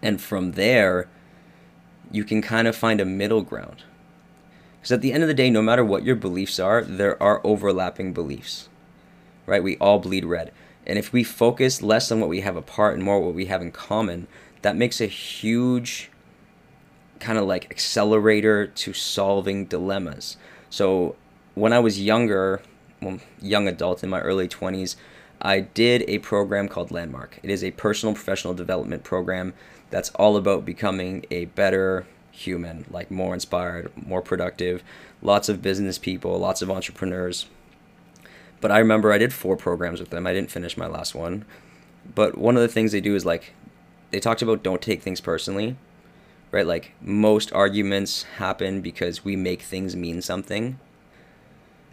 And 0.00 0.20
from 0.20 0.52
there, 0.52 1.08
you 2.12 2.24
can 2.24 2.40
kind 2.40 2.68
of 2.68 2.76
find 2.76 3.00
a 3.00 3.04
middle 3.04 3.42
ground. 3.42 3.82
Because 4.76 4.92
at 4.92 5.00
the 5.00 5.12
end 5.12 5.24
of 5.24 5.28
the 5.28 5.34
day, 5.34 5.50
no 5.50 5.60
matter 5.60 5.84
what 5.84 6.04
your 6.04 6.14
beliefs 6.14 6.60
are, 6.60 6.84
there 6.84 7.20
are 7.20 7.40
overlapping 7.42 8.12
beliefs, 8.12 8.68
right? 9.44 9.62
We 9.62 9.76
all 9.78 9.98
bleed 9.98 10.24
red. 10.24 10.52
And 10.86 10.98
if 10.98 11.12
we 11.12 11.24
focus 11.24 11.82
less 11.82 12.10
on 12.12 12.20
what 12.20 12.28
we 12.28 12.40
have 12.40 12.56
apart 12.56 12.94
and 12.94 13.02
more 13.02 13.20
what 13.20 13.34
we 13.34 13.46
have 13.46 13.62
in 13.62 13.72
common, 13.72 14.26
that 14.62 14.76
makes 14.76 15.00
a 15.00 15.06
huge 15.06 16.10
kind 17.20 17.38
of 17.38 17.46
like 17.46 17.70
accelerator 17.70 18.66
to 18.66 18.92
solving 18.92 19.64
dilemmas. 19.66 20.36
So 20.68 21.16
when 21.54 21.72
I 21.72 21.78
was 21.78 22.00
younger, 22.00 22.60
well, 23.00 23.18
young 23.40 23.68
adult 23.68 24.02
in 24.02 24.10
my 24.10 24.20
early 24.20 24.48
20s, 24.48 24.96
I 25.40 25.60
did 25.60 26.04
a 26.08 26.18
program 26.18 26.68
called 26.68 26.90
Landmark. 26.90 27.38
It 27.42 27.50
is 27.50 27.62
a 27.62 27.70
personal 27.72 28.14
professional 28.14 28.54
development 28.54 29.04
program 29.04 29.54
that's 29.90 30.10
all 30.10 30.36
about 30.36 30.64
becoming 30.64 31.24
a 31.30 31.44
better 31.46 32.06
human, 32.30 32.84
like 32.90 33.10
more 33.10 33.34
inspired, 33.34 33.92
more 33.94 34.22
productive, 34.22 34.82
lots 35.22 35.48
of 35.48 35.62
business 35.62 35.98
people, 35.98 36.38
lots 36.38 36.62
of 36.62 36.70
entrepreneurs. 36.70 37.46
But 38.64 38.72
I 38.72 38.78
remember 38.78 39.12
I 39.12 39.18
did 39.18 39.34
four 39.34 39.58
programs 39.58 40.00
with 40.00 40.08
them. 40.08 40.26
I 40.26 40.32
didn't 40.32 40.50
finish 40.50 40.78
my 40.78 40.86
last 40.86 41.14
one. 41.14 41.44
But 42.14 42.38
one 42.38 42.56
of 42.56 42.62
the 42.62 42.68
things 42.68 42.92
they 42.92 43.00
do 43.02 43.14
is 43.14 43.26
like 43.26 43.52
they 44.10 44.20
talked 44.20 44.40
about 44.40 44.62
don't 44.62 44.80
take 44.80 45.02
things 45.02 45.20
personally. 45.20 45.76
Right? 46.50 46.66
Like 46.66 46.92
most 47.02 47.52
arguments 47.52 48.22
happen 48.38 48.80
because 48.80 49.22
we 49.22 49.36
make 49.36 49.60
things 49.60 49.94
mean 49.94 50.22
something 50.22 50.78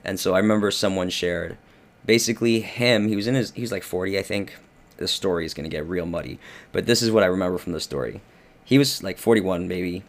and 0.03 0.19
so 0.19 0.33
I 0.33 0.39
remember 0.39 0.71
someone 0.71 1.09
shared 1.09 1.57
basically 2.05 2.61
him, 2.61 3.07
he 3.07 3.15
was 3.15 3.27
in 3.27 3.35
his 3.35 3.51
he 3.51 3.61
was 3.61 3.71
like 3.71 3.83
40, 3.83 4.17
I 4.17 4.23
think. 4.23 4.55
The 4.97 5.07
story 5.07 5.45
is 5.45 5.55
going 5.55 5.67
to 5.67 5.75
get 5.75 5.87
real 5.87 6.05
muddy, 6.05 6.37
but 6.71 6.85
this 6.85 7.01
is 7.01 7.09
what 7.09 7.23
I 7.23 7.27
remember 7.27 7.57
from 7.57 7.73
the 7.73 7.79
story. 7.79 8.21
He 8.63 8.77
was 8.77 9.01
like 9.01 9.17
41 9.17 9.67
maybe. 9.67 10.03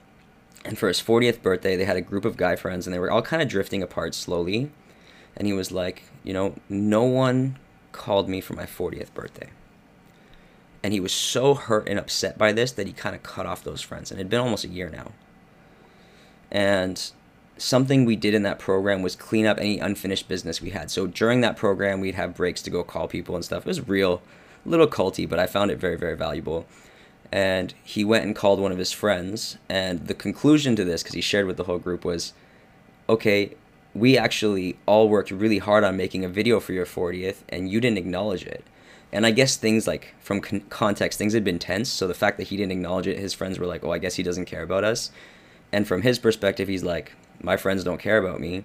And 0.66 0.78
for 0.78 0.86
his 0.86 1.00
40th 1.00 1.40
birthday, 1.40 1.76
they 1.76 1.86
had 1.86 1.96
a 1.96 2.02
group 2.02 2.26
of 2.26 2.36
guy 2.36 2.56
friends 2.56 2.86
and 2.86 2.92
they 2.92 2.98
were 2.98 3.10
all 3.10 3.22
kind 3.22 3.40
of 3.40 3.48
drifting 3.48 3.82
apart 3.82 4.14
slowly. 4.14 4.70
And 5.36 5.46
he 5.46 5.52
was 5.52 5.72
like, 5.72 6.04
you 6.24 6.32
know, 6.32 6.54
no 6.68 7.04
one 7.04 7.58
called 7.92 8.28
me 8.28 8.40
for 8.40 8.54
my 8.54 8.64
40th 8.64 9.12
birthday. 9.14 9.50
And 10.82 10.92
he 10.92 11.00
was 11.00 11.12
so 11.12 11.54
hurt 11.54 11.88
and 11.88 11.98
upset 11.98 12.36
by 12.36 12.52
this 12.52 12.72
that 12.72 12.86
he 12.86 12.92
kind 12.92 13.14
of 13.14 13.22
cut 13.22 13.46
off 13.46 13.62
those 13.62 13.80
friends. 13.80 14.10
And 14.10 14.18
it 14.18 14.24
had 14.24 14.30
been 14.30 14.40
almost 14.40 14.64
a 14.64 14.68
year 14.68 14.90
now. 14.90 15.12
And 16.50 17.10
something 17.56 18.04
we 18.04 18.16
did 18.16 18.34
in 18.34 18.42
that 18.42 18.58
program 18.58 19.02
was 19.02 19.14
clean 19.14 19.46
up 19.46 19.58
any 19.58 19.78
unfinished 19.78 20.28
business 20.28 20.60
we 20.60 20.70
had. 20.70 20.90
So 20.90 21.06
during 21.06 21.40
that 21.42 21.56
program, 21.56 22.00
we'd 22.00 22.16
have 22.16 22.34
breaks 22.34 22.62
to 22.62 22.70
go 22.70 22.82
call 22.82 23.08
people 23.08 23.36
and 23.36 23.44
stuff. 23.44 23.64
It 23.64 23.68
was 23.68 23.88
real, 23.88 24.22
a 24.66 24.68
little 24.68 24.88
culty, 24.88 25.28
but 25.28 25.38
I 25.38 25.46
found 25.46 25.70
it 25.70 25.78
very, 25.78 25.96
very 25.96 26.16
valuable. 26.16 26.66
And 27.30 27.72
he 27.82 28.04
went 28.04 28.24
and 28.24 28.36
called 28.36 28.60
one 28.60 28.72
of 28.72 28.78
his 28.78 28.92
friends. 28.92 29.56
And 29.68 30.06
the 30.08 30.14
conclusion 30.14 30.76
to 30.76 30.84
this, 30.84 31.02
because 31.02 31.14
he 31.14 31.20
shared 31.20 31.46
with 31.46 31.56
the 31.56 31.64
whole 31.64 31.78
group, 31.78 32.04
was 32.04 32.32
okay, 33.08 33.54
we 33.94 34.16
actually 34.16 34.76
all 34.86 35.08
worked 35.08 35.30
really 35.30 35.58
hard 35.58 35.84
on 35.84 35.96
making 35.96 36.24
a 36.24 36.28
video 36.28 36.60
for 36.60 36.72
your 36.72 36.86
40th, 36.86 37.38
and 37.48 37.70
you 37.70 37.80
didn't 37.80 37.98
acknowledge 37.98 38.44
it. 38.44 38.64
And 39.12 39.26
I 39.26 39.30
guess 39.30 39.56
things 39.56 39.86
like 39.86 40.14
from 40.20 40.40
con- 40.40 40.64
context, 40.70 41.18
things 41.18 41.34
had 41.34 41.44
been 41.44 41.58
tense. 41.58 41.90
So 41.90 42.08
the 42.08 42.14
fact 42.14 42.38
that 42.38 42.48
he 42.48 42.56
didn't 42.56 42.72
acknowledge 42.72 43.06
it, 43.06 43.18
his 43.18 43.34
friends 43.34 43.58
were 43.58 43.66
like, 43.66 43.84
oh, 43.84 43.92
I 43.92 43.98
guess 43.98 44.14
he 44.14 44.22
doesn't 44.22 44.46
care 44.46 44.62
about 44.62 44.84
us. 44.84 45.10
And 45.70 45.86
from 45.86 46.02
his 46.02 46.18
perspective, 46.18 46.68
he's 46.68 46.82
like, 46.82 47.12
my 47.42 47.56
friends 47.56 47.84
don't 47.84 48.00
care 48.00 48.18
about 48.18 48.40
me. 48.40 48.64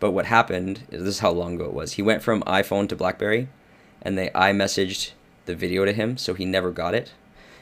But 0.00 0.10
what 0.10 0.26
happened 0.26 0.82
is 0.90 1.04
this 1.04 1.14
is 1.14 1.20
how 1.20 1.30
long 1.30 1.54
ago 1.54 1.66
it 1.66 1.72
was. 1.72 1.92
He 1.92 2.02
went 2.02 2.22
from 2.22 2.42
iPhone 2.42 2.88
to 2.88 2.96
BlackBerry, 2.96 3.48
and 4.02 4.18
they 4.18 4.30
i 4.34 4.52
messaged 4.52 5.12
the 5.46 5.54
video 5.54 5.84
to 5.84 5.92
him, 5.92 6.16
so 6.16 6.34
he 6.34 6.44
never 6.44 6.70
got 6.70 6.94
it. 6.94 7.12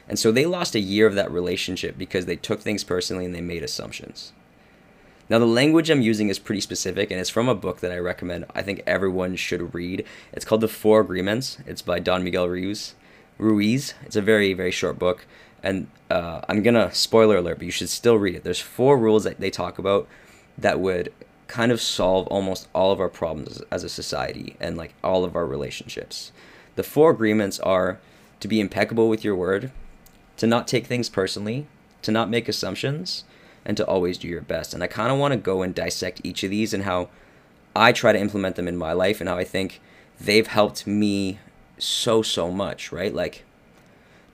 And 0.07 0.17
so 0.17 0.31
they 0.31 0.45
lost 0.45 0.75
a 0.75 0.79
year 0.79 1.07
of 1.07 1.15
that 1.15 1.31
relationship 1.31 1.97
because 1.97 2.25
they 2.25 2.35
took 2.35 2.61
things 2.61 2.83
personally 2.83 3.25
and 3.25 3.33
they 3.33 3.41
made 3.41 3.63
assumptions. 3.63 4.33
Now, 5.29 5.39
the 5.39 5.45
language 5.45 5.89
I'm 5.89 6.01
using 6.01 6.29
is 6.29 6.37
pretty 6.37 6.61
specific, 6.61 7.09
and 7.09 7.19
it's 7.19 7.29
from 7.29 7.47
a 7.47 7.55
book 7.55 7.79
that 7.79 7.91
I 7.91 7.97
recommend. 7.97 8.45
I 8.53 8.61
think 8.61 8.83
everyone 8.85 9.35
should 9.35 9.73
read. 9.73 10.05
It's 10.33 10.45
called 10.45 10.61
The 10.61 10.67
Four 10.67 10.99
Agreements. 10.99 11.57
It's 11.65 11.81
by 11.81 11.99
Don 11.99 12.23
Miguel 12.23 12.49
Ruiz. 12.49 12.95
Ruiz. 13.37 13.93
It's 14.05 14.15
a 14.15 14.21
very, 14.21 14.53
very 14.53 14.71
short 14.71 14.99
book, 14.99 15.25
and 15.63 15.87
uh, 16.09 16.41
I'm 16.49 16.61
gonna 16.61 16.93
spoiler 16.93 17.37
alert, 17.37 17.59
but 17.59 17.65
you 17.65 17.71
should 17.71 17.89
still 17.89 18.17
read 18.17 18.35
it. 18.35 18.43
There's 18.43 18.59
four 18.59 18.97
rules 18.97 19.23
that 19.23 19.39
they 19.39 19.49
talk 19.49 19.79
about 19.79 20.07
that 20.57 20.79
would 20.79 21.11
kind 21.47 21.71
of 21.71 21.81
solve 21.81 22.27
almost 22.27 22.67
all 22.73 22.91
of 22.91 22.99
our 22.99 23.09
problems 23.09 23.61
as 23.71 23.83
a 23.83 23.89
society 23.89 24.55
and 24.59 24.75
like 24.77 24.93
all 25.03 25.23
of 25.23 25.35
our 25.35 25.45
relationships. 25.45 26.31
The 26.75 26.83
four 26.83 27.11
agreements 27.11 27.59
are 27.59 27.99
to 28.39 28.47
be 28.47 28.59
impeccable 28.59 29.07
with 29.07 29.23
your 29.23 29.35
word, 29.35 29.71
to 30.37 30.47
not 30.47 30.67
take 30.67 30.85
things 30.85 31.09
personally, 31.09 31.67
to 32.01 32.11
not 32.11 32.29
make 32.29 32.49
assumptions, 32.49 33.23
and 33.65 33.77
to 33.77 33.85
always 33.85 34.17
do 34.17 34.27
your 34.27 34.41
best. 34.41 34.73
And 34.73 34.83
I 34.83 34.87
kind 34.87 35.11
of 35.11 35.17
want 35.17 35.33
to 35.33 35.37
go 35.37 35.61
and 35.61 35.73
dissect 35.73 36.21
each 36.23 36.43
of 36.43 36.51
these 36.51 36.73
and 36.73 36.83
how 36.83 37.09
I 37.75 37.91
try 37.91 38.11
to 38.11 38.19
implement 38.19 38.55
them 38.55 38.67
in 38.67 38.77
my 38.77 38.93
life 38.93 39.19
and 39.19 39.29
how 39.29 39.37
I 39.37 39.43
think 39.43 39.81
they've 40.19 40.47
helped 40.47 40.85
me 40.85 41.39
so, 41.77 42.21
so 42.21 42.51
much, 42.51 42.91
right? 42.91 43.13
Like, 43.13 43.43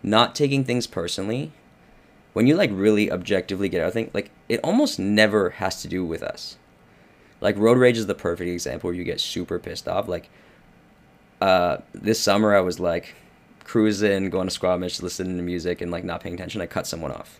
not 0.01 0.35
taking 0.35 0.63
things 0.63 0.87
personally, 0.87 1.51
when 2.33 2.47
you 2.47 2.55
like 2.55 2.71
really 2.73 3.11
objectively 3.11 3.69
get 3.69 3.81
out, 3.81 3.87
I 3.87 3.91
think 3.91 4.11
like 4.13 4.31
it 4.47 4.59
almost 4.63 4.99
never 4.99 5.51
has 5.51 5.81
to 5.81 5.87
do 5.87 6.05
with 6.05 6.23
us. 6.23 6.57
Like 7.41 7.57
road 7.57 7.77
rage 7.77 7.97
is 7.97 8.07
the 8.07 8.15
perfect 8.15 8.49
example 8.49 8.89
where 8.89 8.95
you 8.95 9.03
get 9.03 9.19
super 9.19 9.59
pissed 9.59 9.87
off. 9.87 10.07
Like 10.07 10.29
uh, 11.41 11.77
this 11.93 12.19
summer, 12.19 12.55
I 12.55 12.61
was 12.61 12.79
like 12.79 13.15
cruising, 13.63 14.29
going 14.29 14.47
to 14.47 14.53
Squamish, 14.53 15.01
listening 15.01 15.37
to 15.37 15.43
music, 15.43 15.81
and 15.81 15.91
like 15.91 16.03
not 16.03 16.21
paying 16.21 16.35
attention. 16.35 16.61
I 16.61 16.65
cut 16.65 16.87
someone 16.87 17.11
off. 17.11 17.39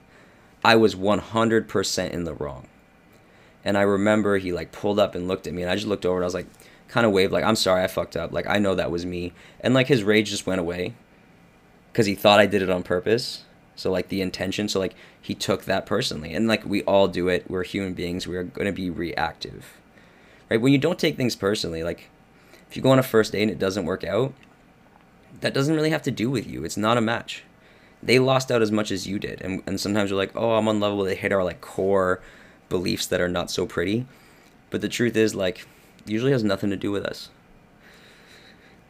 I 0.64 0.76
was 0.76 0.96
one 0.96 1.20
hundred 1.20 1.68
percent 1.68 2.14
in 2.14 2.24
the 2.24 2.34
wrong. 2.34 2.68
And 3.64 3.78
I 3.78 3.82
remember 3.82 4.38
he 4.38 4.54
like 4.54 4.72
pulled 4.72 5.00
up 5.00 5.16
and 5.16 5.28
looked 5.28 5.48
at 5.48 5.54
me, 5.54 5.62
and 5.62 5.72
I 5.72 5.76
just 5.76 5.88
looked 5.88 6.06
over 6.06 6.18
and 6.18 6.24
I 6.24 6.28
was 6.28 6.34
like, 6.34 6.48
kind 6.88 7.06
of 7.06 7.12
waved 7.12 7.32
like, 7.32 7.44
"I'm 7.44 7.56
sorry, 7.56 7.84
I 7.84 7.88
fucked 7.88 8.18
up. 8.18 8.32
Like 8.32 8.48
I 8.48 8.58
know 8.58 8.76
that 8.76 8.92
was 8.92 9.06
me." 9.06 9.34
And 9.62 9.74
like 9.74 9.88
his 9.88 10.04
rage 10.04 10.30
just 10.30 10.48
went 10.48 10.62
away 10.62 10.94
because 11.92 12.06
he 12.06 12.16
thought 12.16 12.40
I 12.40 12.46
did 12.46 12.62
it 12.62 12.70
on 12.70 12.84
purpose 12.84 13.44
so 13.80 13.90
like 13.90 14.10
the 14.10 14.22
intention, 14.22 14.68
so 14.68 14.78
like 14.80 14.94
he 15.22 15.34
took 15.34 15.64
that 15.64 15.86
personally, 15.86 16.34
and 16.34 16.48
like 16.48 16.66
we 16.66 16.84
all 16.84 17.08
do 17.08 17.30
it. 17.30 17.50
We're 17.50 17.64
human 17.64 17.94
beings. 17.94 18.28
We're 18.28 18.44
gonna 18.44 18.74
be 18.74 18.90
reactive, 18.90 19.78
right? 20.50 20.60
When 20.60 20.74
you 20.74 20.78
don't 20.78 21.00
take 21.00 21.16
things 21.16 21.36
personally, 21.36 21.82
like 21.82 22.10
if 22.70 22.76
you 22.76 22.84
go 22.84 22.92
on 22.92 23.00
a 23.00 23.04
first 23.04 23.32
date 23.32 23.44
and 23.44 23.52
it 23.52 23.58
doesn't 23.58 23.86
work 23.86 24.04
out, 24.04 24.34
that 25.40 25.54
doesn't 25.54 25.74
really 25.74 25.92
have 25.92 26.02
to 26.04 26.12
do 26.12 26.30
with 26.30 26.46
you. 26.46 26.66
It's 26.66 26.76
not 26.76 26.98
a 26.98 27.02
match. 27.02 27.44
They 28.02 28.20
lost 28.20 28.52
out 28.52 28.62
as 28.62 28.72
much 28.72 28.92
as 28.92 29.08
you 29.08 29.20
did. 29.20 29.42
And, 29.42 29.62
and 29.66 29.80
sometimes 29.80 30.10
you're 30.10 30.20
like, 30.20 30.36
oh, 30.36 30.54
I'm 30.54 30.68
on 30.68 30.80
level. 30.80 31.04
They 31.04 31.16
hit 31.16 31.34
our 31.34 31.44
like 31.44 31.62
core 31.62 32.22
beliefs 32.70 33.08
that 33.08 33.22
are 33.22 33.30
not 33.30 33.52
so 33.52 33.66
pretty. 33.66 34.06
But 34.70 34.82
the 34.82 34.90
truth 34.90 35.16
is, 35.16 35.36
like, 35.36 35.66
usually 36.06 36.32
has 36.32 36.44
nothing 36.44 36.70
to 36.70 36.78
do 36.78 36.92
with 36.92 37.04
us. 37.04 37.30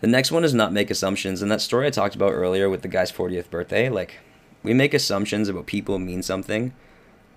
The 0.01 0.07
next 0.07 0.31
one 0.31 0.43
is 0.43 0.53
not 0.53 0.73
make 0.73 0.91
assumptions. 0.91 1.41
And 1.41 1.51
that 1.51 1.61
story 1.61 1.87
I 1.87 1.91
talked 1.91 2.15
about 2.15 2.33
earlier 2.33 2.69
with 2.69 2.81
the 2.81 2.87
guy's 2.87 3.11
40th 3.11 3.49
birthday, 3.49 3.89
like, 3.89 4.19
we 4.63 4.73
make 4.73 4.93
assumptions 4.93 5.47
about 5.47 5.65
people 5.65 5.99
mean 5.99 6.21
something 6.21 6.73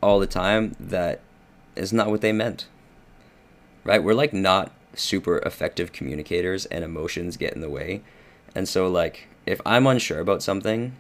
all 0.03 0.19
the 0.19 0.27
time 0.27 0.77
that 0.81 1.21
is 1.77 1.93
not 1.93 2.11
what 2.11 2.21
they 2.21 2.33
meant. 2.33 2.67
Right? 3.85 4.03
We're 4.03 4.15
like 4.15 4.33
not 4.33 4.73
super 4.95 5.39
effective 5.39 5.93
communicators 5.93 6.67
and 6.67 6.85
emotions 6.85 7.37
get 7.37 7.55
in 7.55 7.61
the 7.61 7.71
way. 7.71 8.03
And 8.55 8.69
so, 8.69 8.89
like, 8.89 9.29
if 9.47 9.61
I'm 9.65 9.87
unsure 9.87 10.21
about 10.21 10.43
something, 10.43 10.95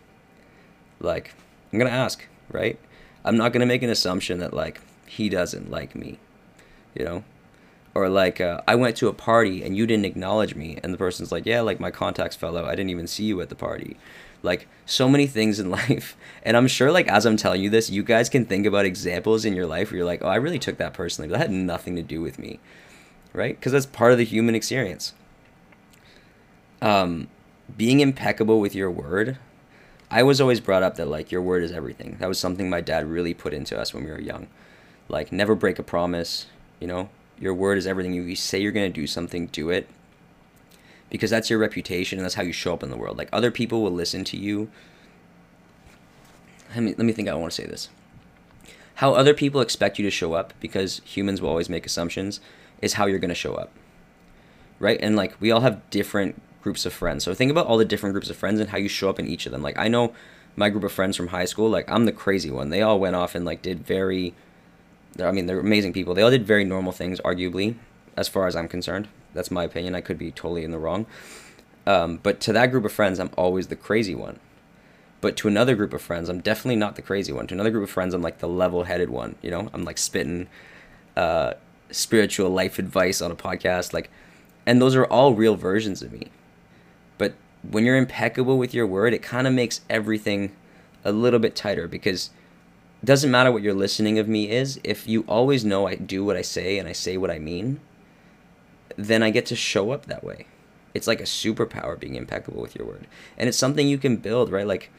like, 1.02 1.35
I'm 1.73 1.78
to 1.90 1.97
ask, 1.97 2.26
right? 2.50 2.78
I'm 3.25 3.37
not 3.37 3.52
to 3.61 3.66
make 3.66 3.82
an 3.82 3.90
assumption 3.90 4.38
that, 4.38 4.54
like, 4.54 4.80
he 5.06 5.28
doesn't 5.28 5.71
like 5.71 5.94
me, 5.94 6.18
you 6.94 7.04
know? 7.04 7.25
Or, 7.94 8.09
like, 8.09 8.40
uh, 8.40 8.62
I 8.66 8.75
went 8.75 8.97
to 8.99 9.09
a 9.09 9.12
party 9.12 9.62
and 9.62 9.76
you 9.76 9.87
didn't 9.87 10.06
acknowledge 10.06 10.54
me. 10.54 10.78
And 10.82 10.94
the 10.94 10.99
person's 10.99 11.30
like, 11.30 11.44
yeah, 11.44 11.61
like, 11.61 11.78
my 11.78 11.90
contacts 11.90 12.37
fell 12.37 12.56
out. 12.56 12.64
I 12.64 12.75
didn't 12.75 12.90
even 12.90 13.06
see 13.06 13.25
you 13.25 13.40
at 13.40 13.49
the 13.49 13.54
party. 13.54 13.99
Like, 14.42 14.66
so 14.87 15.09
many 15.09 15.26
things 15.26 15.61
in 15.61 15.71
life. 15.82 16.16
And 16.42 16.56
I'm 16.56 16.68
sure, 16.68 16.90
like, 16.90 17.09
as 17.09 17.26
I'm 17.26 17.37
telling 17.37 17.62
you 17.62 17.71
this, 17.71 17.90
you 17.90 18.02
guys 18.02 18.28
can 18.28 18.47
think 18.47 18.66
about 18.66 18.87
examples 18.87 19.44
in 19.44 19.54
your 19.54 19.66
life 19.66 19.90
where 19.90 19.99
you're 19.99 20.06
like, 20.06 20.23
oh, 20.23 20.28
I 20.28 20.37
really 20.37 20.59
took 20.59 20.78
that 20.78 20.94
personally. 20.94 21.28
But 21.28 21.38
that 21.38 21.50
had 21.50 21.52
nothing 21.52 21.97
to 21.97 22.02
do 22.02 22.21
with 22.21 22.38
me, 22.38 22.61
right? 23.32 23.59
Because 23.59 23.73
that's 23.73 23.87
part 23.87 24.12
of 24.12 24.18
the 24.18 24.25
human 24.25 24.54
experience. 24.54 25.12
Um, 26.80 27.28
being 27.76 28.00
impeccable 28.00 28.59
with 28.59 28.75
your 28.75 28.90
word 28.90 29.38
I 30.12 30.23
was 30.23 30.42
always 30.42 30.61
brought 30.61 30.83
up 30.83 30.97
that 30.97 31.09
like 31.09 31.33
your 31.33 31.40
word 31.40 31.64
is 31.64 31.73
everything. 31.73 32.19
That 32.21 32.28
was 32.28 32.38
something 32.38 32.69
my 32.69 32.83
dad 32.83 33.09
really 33.09 33.33
put 33.33 33.54
into 33.54 33.81
us 33.81 33.95
when 33.95 34.04
we 34.04 34.11
were 34.11 34.21
young. 34.21 34.47
Like 35.09 35.33
never 35.33 35.54
break 35.54 35.78
a 35.78 35.83
promise, 35.83 36.47
you 36.78 36.87
know? 36.87 37.09
Your 37.40 37.54
word 37.54 37.78
is 37.78 37.87
everything. 37.87 38.12
You 38.12 38.37
say 38.37 38.61
you're 38.61 38.73
going 38.73 38.92
to 38.92 39.00
do 39.00 39.07
something, 39.07 39.47
do 39.47 39.71
it. 39.71 39.88
Because 41.09 41.31
that's 41.31 41.49
your 41.49 41.59
reputation 41.59 42.19
and 42.19 42.26
that's 42.26 42.35
how 42.35 42.42
you 42.42 42.52
show 42.52 42.75
up 42.75 42.83
in 42.83 42.90
the 42.90 42.97
world. 42.99 43.16
Like 43.16 43.31
other 43.33 43.50
people 43.50 43.83
will 43.83 43.90
listen 43.90 44.23
to 44.25 44.37
you. 44.37 44.71
Let 46.75 46.83
me 46.83 46.90
let 46.90 47.07
me 47.07 47.12
think 47.14 47.28
I 47.28 47.35
want 47.35 47.52
to 47.52 47.62
say 47.62 47.66
this. 47.66 47.88
How 48.97 49.14
other 49.14 49.33
people 49.33 49.62
expect 49.62 49.99
you 49.99 50.04
to 50.04 50.11
show 50.11 50.35
up 50.35 50.52
because 50.61 51.00
humans 51.07 51.40
will 51.40 51.49
always 51.49 51.71
make 51.71 51.87
assumptions 51.87 52.38
is 52.83 52.95
how 52.95 53.07
you're 53.07 53.19
going 53.19 53.31
to 53.31 53.35
show 53.35 53.54
up. 53.54 53.73
Right? 54.78 55.00
And 55.00 55.16
like 55.16 55.40
we 55.40 55.50
all 55.50 55.62
have 55.62 55.88
different 55.88 56.40
groups 56.62 56.87
of 56.87 56.92
friends. 56.92 57.25
So 57.25 57.35
think 57.35 57.50
about 57.50 57.66
all 57.66 57.78
the 57.78 57.85
different 57.85 58.14
groups 58.14 58.31
of 58.31 58.37
friends 58.37 58.61
and 58.61 58.71
how 58.71 58.78
you 58.78 58.88
show 58.88 59.11
up 59.11 59.19
in 59.19 59.26
each 59.26 59.47
of 59.47 59.52
them. 59.52 59.62
Like 59.62 59.78
I 59.78 59.88
know 59.88 60.14
my 60.57 60.69
group 60.69 60.85
of 60.85 60.92
friends 60.92 61.16
from 61.16 61.28
high 61.28 61.45
school, 61.45 61.69
like 61.69 61.90
I'm 61.90 62.04
the 62.04 62.12
crazy 62.12 62.50
one. 62.50 62.71
They 62.71 62.83
all 62.83 62.99
went 63.00 63.16
off 63.16 63.35
and 63.35 63.45
like 63.45 63.62
did 63.62 63.87
very 63.87 64.35
I 65.21 65.31
mean, 65.31 65.47
they're 65.47 65.61
amazing 65.61 65.92
people. 65.92 66.14
They 66.14 66.23
all 66.23 66.31
did 66.31 66.47
very 66.47 66.64
normal 66.64 66.92
things, 66.92 67.21
arguably, 67.21 67.76
as 68.16 68.28
far 68.28 68.47
as 68.47 68.57
I'm 68.57 68.69
concerned. 68.69 69.09
That's 69.35 69.50
my 69.50 69.64
opinion. 69.64 69.95
I 69.95 70.00
could 70.00 70.19
be 70.19 70.31
totally 70.31 70.64
in 70.64 70.71
the 70.71 70.78
wrong. 70.78 71.07
Um, 71.87 72.19
but 72.23 72.40
to 72.40 72.52
that 72.52 72.71
group 72.71 72.85
of 72.85 72.92
friends, 72.92 73.19
I'm 73.19 73.31
always 73.37 73.66
the 73.66 73.76
crazy 73.76 74.14
one. 74.14 74.38
But 75.21 75.37
to 75.38 75.49
another 75.49 75.75
group 75.75 75.92
of 75.92 76.02
friends, 76.02 76.28
I'm 76.28 76.40
definitely 76.40 76.76
not 76.76 76.97
the 76.97 77.02
crazy 77.02 77.33
one. 77.33 77.47
To 77.49 77.54
another 77.54 77.71
group 77.71 77.85
of 77.85 77.90
friends, 77.90 78.14
I'm 78.14 78.23
like 78.23 78.38
the 78.38 78.49
level 78.49 78.85
headed 78.85 79.11
one. 79.11 79.37
You 79.42 79.50
know, 79.50 79.71
I'm 79.73 79.85
like 79.85 79.99
spitting 79.99 80.49
uh, 81.16 81.54
spiritual 81.90 82.50
life 82.50 82.78
advice 82.78 83.21
on 83.21 83.31
a 83.31 83.37
podcast. 83.37 83.92
Like, 83.92 84.11
and 84.66 84.81
those 84.81 84.97
are 84.97 85.04
all 85.04 85.35
real 85.35 85.57
versions 85.57 86.02
of 86.02 86.12
me 86.12 86.31
when 87.62 87.85
you're 87.85 87.97
impeccable 87.97 88.58
with 88.58 88.75
your 88.75 88.87
word, 88.87 89.15
it 89.15 89.23
kind 89.23 89.47
of 89.47 89.52
makes 89.52 89.82
everything 89.89 90.54
a 91.04 91.13
little 91.13 91.39
bit 91.39 91.54
tighter 91.54 91.87
because 91.89 92.30
it 93.02 93.06
doesn't 93.06 93.30
matter 93.30 93.52
what 93.52 93.63
your 93.63 93.75
listening 93.75 94.19
of 94.19 94.28
me 94.28 94.50
is. 94.50 94.80
If 94.84 95.08
you 95.08 95.25
always 95.28 95.65
know 95.65 95.87
I 95.87 95.95
do 95.95 96.25
what 96.25 96.37
I 96.37 96.43
say 96.43 96.78
and 96.78 96.89
I 96.89 96.93
say 96.93 97.17
what 97.17 97.30
I 97.30 97.39
mean, 97.39 97.80
then 98.97 99.23
I 99.23 99.30
get 99.30 99.47
to 99.47 99.56
show 99.56 99.91
up 99.91 100.06
that 100.06 100.25
way. 100.25 100.47
It's 100.95 101.06
like 101.06 101.21
a 101.21 101.25
superpower 101.25 101.99
being 101.99 102.17
impeccable 102.17 102.60
with 102.60 102.76
your 102.76 102.87
word. 102.87 103.06
And 103.39 103.49
it's 103.49 103.58
something 103.58 103.89
you 103.89 103.99
can 103.99 104.17
build, 104.19 104.50
right? 104.52 104.67
Like, 104.67 104.91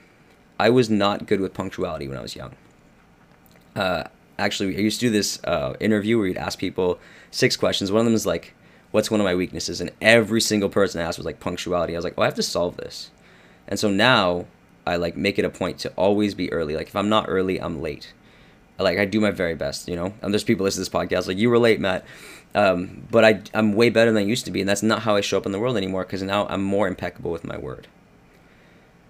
I 0.60 0.70
was 0.70 0.90
not 0.90 1.28
good 1.28 1.40
with 1.40 1.54
punctuality 1.54 2.08
when 2.08 2.18
I 2.18 2.22
was 2.22 2.36
young. 2.36 2.56
Uh, 3.76 4.06
actually, 4.40 4.76
I 4.76 4.80
used 4.80 5.00
to 5.02 5.08
do 5.08 5.12
this 5.12 5.44
uh, 5.44 5.76
interview 5.80 6.18
where 6.18 6.28
you'd 6.28 6.38
ask 6.38 6.58
people 6.58 7.00
six 7.30 7.56
questions. 7.56 7.92
One 7.92 8.00
of 8.02 8.06
them 8.06 8.16
is 8.16 8.26
like, 8.26 8.56
what's 8.94 9.10
one 9.10 9.20
of 9.20 9.26
my 9.26 9.34
weaknesses? 9.34 9.82
And 9.82 9.92
every 10.02 10.40
single 10.40 10.70
person 10.70 11.02
I 11.02 11.06
asked 11.06 11.18
was 11.18 11.26
like 11.26 11.40
punctuality. 11.40 11.96
I 11.96 11.98
was 11.98 12.06
like, 12.06 12.14
oh, 12.16 12.22
I 12.22 12.26
have 12.26 12.36
to 12.36 12.44
solve 12.44 12.78
this. 12.78 13.10
And 13.68 13.80
so 13.80 13.90
now 13.90 14.46
I 14.86 14.98
like 14.98 15.18
make 15.18 15.40
it 15.40 15.46
a 15.46 15.50
point 15.50 15.80
to 15.80 15.90
always 15.96 16.36
be 16.36 16.52
early. 16.54 16.76
Like 16.76 16.88
if 16.88 16.96
I'm 16.96 17.10
not 17.10 17.26
early, 17.28 17.60
I'm 17.60 17.82
late. 17.82 18.14
Like 18.78 19.00
I 19.00 19.06
do 19.06 19.20
my 19.20 19.32
very 19.32 19.56
best, 19.56 19.88
you 19.88 19.96
know. 19.96 20.14
And 20.22 20.32
there's 20.32 20.44
people 20.44 20.64
listening 20.64 20.86
to 20.86 20.92
this 20.92 21.02
podcast 21.02 21.28
like 21.28 21.38
you 21.38 21.50
were 21.50 21.58
late, 21.58 21.80
Matt. 21.80 22.06
Um, 22.54 23.08
but 23.10 23.26
I 23.26 23.42
I'm 23.56 23.74
way 23.74 23.90
better 23.90 24.12
than 24.12 24.22
I 24.24 24.26
used 24.26 24.46
to 24.46 24.52
be, 24.52 24.60
and 24.60 24.70
that's 24.70 24.84
not 24.84 25.02
how 25.02 25.16
I 25.16 25.22
show 25.22 25.38
up 25.38 25.48
in 25.48 25.52
the 25.52 25.60
world 25.60 25.76
anymore. 25.76 26.04
Because 26.04 26.22
now 26.22 26.46
I'm 26.48 26.64
more 26.64 26.88
impeccable 26.88 27.32
with 27.32 27.44
my 27.44 27.58
word. 27.58 27.88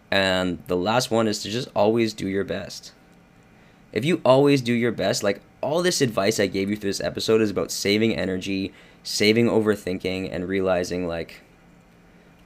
And 0.10 0.64
the 0.68 0.78
last 0.78 1.12
one 1.12 1.28
is 1.28 1.42
to 1.44 1.50
just 1.50 1.68
always 1.76 2.14
do 2.14 2.28
your 2.28 2.44
best. 2.46 2.94
If 3.92 4.06
you 4.06 4.22
always 4.24 4.62
do 4.62 4.74
your 4.74 4.92
best, 4.92 5.24
like 5.24 5.42
all 5.62 5.82
this 5.82 6.02
advice 6.02 6.40
I 6.40 6.48
gave 6.48 6.70
you 6.70 6.76
through 6.76 6.92
this 6.92 7.02
episode 7.02 7.42
is 7.42 7.50
about 7.50 7.72
saving 7.72 8.16
energy, 8.16 8.74
saving 9.04 9.48
overthinking 9.48 10.30
and 10.32 10.48
realizing 10.48 11.08
like 11.08 11.42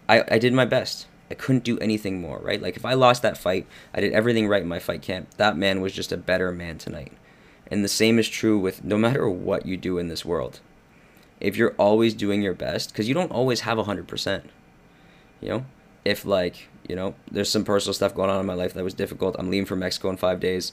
I, 0.09 0.23
I 0.29 0.39
did 0.39 0.53
my 0.53 0.65
best. 0.65 1.07
I 1.29 1.33
couldn't 1.33 1.63
do 1.63 1.77
anything 1.79 2.21
more, 2.21 2.39
right? 2.39 2.61
Like 2.61 2.77
if 2.77 2.85
I 2.85 2.93
lost 2.93 3.21
that 3.21 3.37
fight, 3.37 3.67
I 3.93 3.99
did 3.99 4.13
everything 4.13 4.47
right 4.47 4.61
in 4.61 4.67
my 4.67 4.79
fight 4.79 5.01
camp. 5.01 5.29
That 5.37 5.57
man 5.57 5.81
was 5.81 5.93
just 5.93 6.11
a 6.11 6.17
better 6.17 6.51
man 6.51 6.77
tonight. 6.77 7.11
And 7.69 7.83
the 7.83 7.89
same 7.89 8.17
is 8.17 8.29
true 8.29 8.57
with 8.57 8.83
no 8.83 8.97
matter 8.97 9.29
what 9.29 9.65
you 9.65 9.77
do 9.77 9.97
in 9.97 10.07
this 10.07 10.23
world. 10.25 10.61
If 11.39 11.57
you're 11.57 11.75
always 11.77 12.13
doing 12.13 12.41
your 12.41 12.53
best, 12.53 12.91
because 12.91 13.07
you 13.07 13.13
don't 13.13 13.31
always 13.31 13.61
have 13.61 13.77
100%. 13.77 14.43
You 15.41 15.49
know? 15.49 15.65
If, 16.05 16.25
like, 16.25 16.69
you 16.87 16.95
know, 16.95 17.15
there's 17.29 17.49
some 17.49 17.65
personal 17.65 17.93
stuff 17.93 18.15
going 18.15 18.29
on 18.29 18.39
in 18.39 18.45
my 18.45 18.53
life 18.53 18.73
that 18.73 18.83
was 18.83 18.93
difficult. 18.93 19.35
I'm 19.37 19.49
leaving 19.49 19.65
for 19.65 19.75
Mexico 19.75 20.09
in 20.09 20.17
five 20.17 20.39
days 20.39 20.71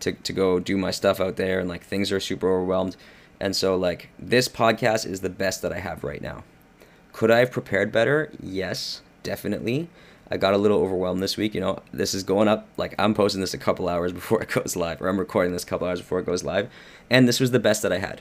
to, 0.00 0.12
to 0.12 0.32
go 0.32 0.60
do 0.60 0.76
my 0.76 0.90
stuff 0.90 1.20
out 1.20 1.36
there, 1.36 1.58
and, 1.58 1.68
like, 1.68 1.82
things 1.82 2.12
are 2.12 2.20
super 2.20 2.52
overwhelmed. 2.52 2.96
And 3.40 3.54
so, 3.54 3.76
like, 3.76 4.08
this 4.18 4.48
podcast 4.48 5.06
is 5.06 5.20
the 5.20 5.30
best 5.30 5.62
that 5.62 5.72
I 5.72 5.80
have 5.80 6.04
right 6.04 6.22
now. 6.22 6.44
Could 7.12 7.30
I 7.30 7.38
have 7.40 7.50
prepared 7.50 7.92
better? 7.92 8.30
Yes, 8.42 9.02
definitely. 9.22 9.88
I 10.30 10.36
got 10.36 10.54
a 10.54 10.58
little 10.58 10.80
overwhelmed 10.80 11.22
this 11.22 11.36
week. 11.36 11.54
You 11.54 11.60
know, 11.60 11.82
this 11.92 12.14
is 12.14 12.22
going 12.22 12.48
up, 12.48 12.66
like, 12.76 12.94
I'm 12.98 13.14
posting 13.14 13.40
this 13.40 13.54
a 13.54 13.58
couple 13.58 13.88
hours 13.88 14.12
before 14.20 14.42
it 14.42 14.50
goes 14.50 14.76
live, 14.76 15.00
or 15.02 15.08
I'm 15.08 15.18
recording 15.18 15.52
this 15.52 15.64
a 15.64 15.66
couple 15.66 15.86
hours 15.86 16.00
before 16.00 16.20
it 16.20 16.26
goes 16.26 16.44
live. 16.44 16.70
And 17.10 17.28
this 17.28 17.40
was 17.40 17.50
the 17.50 17.58
best 17.58 17.82
that 17.82 17.92
I 17.92 17.98
had. 17.98 18.20